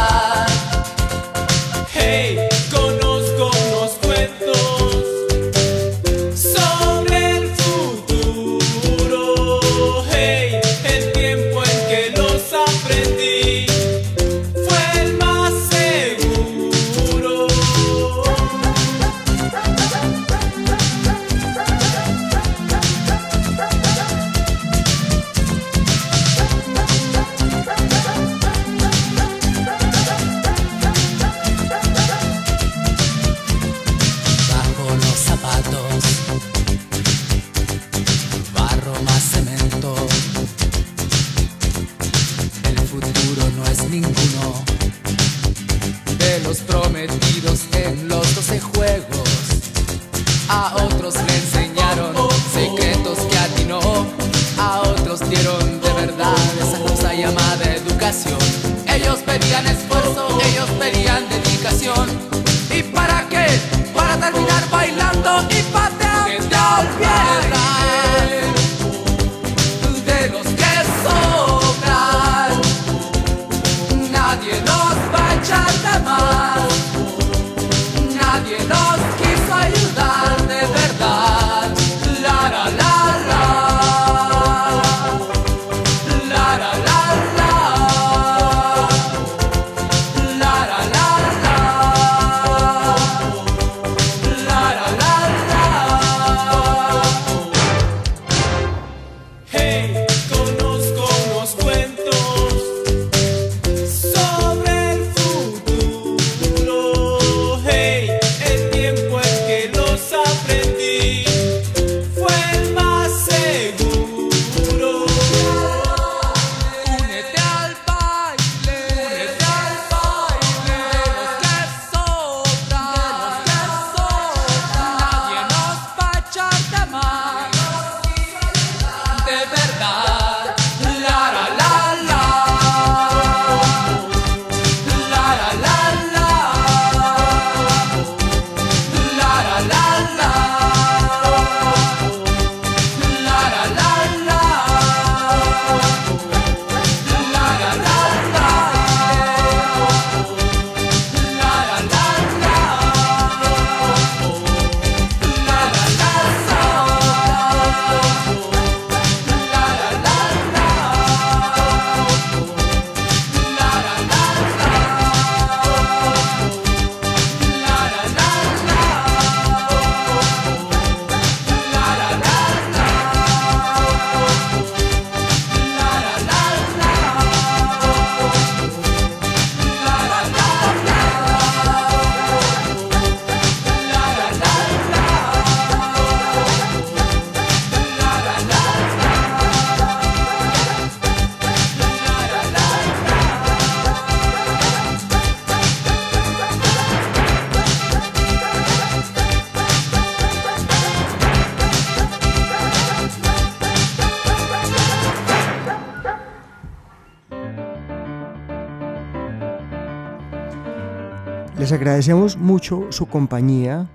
Les 211.69 211.77
agradecemos 211.77 212.35
mucho 212.35 212.87
su 212.89 213.05
compañía. 213.05 213.87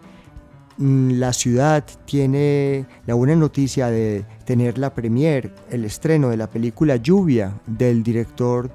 la 0.78 1.34
ciudad 1.34 1.84
tiene 2.06 2.86
la 3.06 3.14
buena 3.14 3.36
noticia 3.36 3.88
de 3.88 4.26
tener 4.46 4.78
la 4.78 4.94
premier, 4.94 5.54
el 5.70 5.86
estreno 5.86 6.30
de 6.30 6.38
la 6.38 6.48
película 6.48 6.96
Lluvia 6.96 7.54
del 7.68 8.02
director 8.02 8.72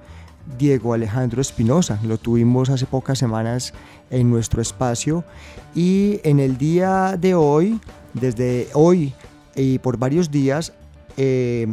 Diego 0.59 0.95
Alejandro 0.95 1.41
Espinosa. 1.41 1.99
Lo 2.05 2.19
tuvimos 2.19 2.71
hace 2.71 2.87
pocas 2.87 3.19
semanas 3.19 3.75
en 4.11 4.31
nuestro 4.31 4.63
espacio 4.63 5.25
y 5.75 6.21
en 6.23 6.39
el 6.41 6.57
día 6.57 7.17
de 7.19 7.35
hoy, 7.35 7.81
desde 8.15 8.69
hoy 8.75 9.13
y 9.57 9.79
por 9.79 9.99
varios 9.99 10.31
días, 10.31 10.73
eh, 11.17 11.67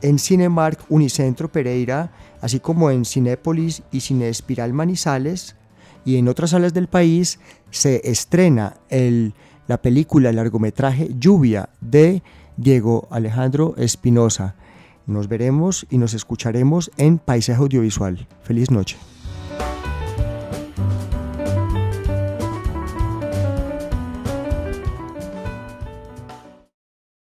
en 0.00 0.18
Cinemark 0.18 0.78
Unicentro 0.88 1.50
Pereira, 1.50 2.12
así 2.40 2.60
como 2.60 2.90
en 2.90 3.04
Cinépolis 3.04 3.82
y 3.90 4.00
Cine 4.00 4.28
Espiral 4.28 4.72
Manizales 4.72 5.56
y 6.04 6.16
en 6.16 6.28
otras 6.28 6.50
salas 6.50 6.74
del 6.74 6.88
país, 6.88 7.38
se 7.70 8.00
estrena 8.08 8.74
el, 8.88 9.34
la 9.66 9.80
película 9.80 10.32
largometraje 10.32 11.10
Lluvia 11.18 11.68
de 11.80 12.22
Diego 12.56 13.08
Alejandro 13.10 13.74
Espinosa. 13.76 14.54
Nos 15.06 15.28
veremos 15.28 15.86
y 15.90 15.98
nos 15.98 16.14
escucharemos 16.14 16.90
en 16.96 17.18
Paisaje 17.18 17.60
Audiovisual. 17.60 18.26
Feliz 18.42 18.70
noche. 18.70 18.96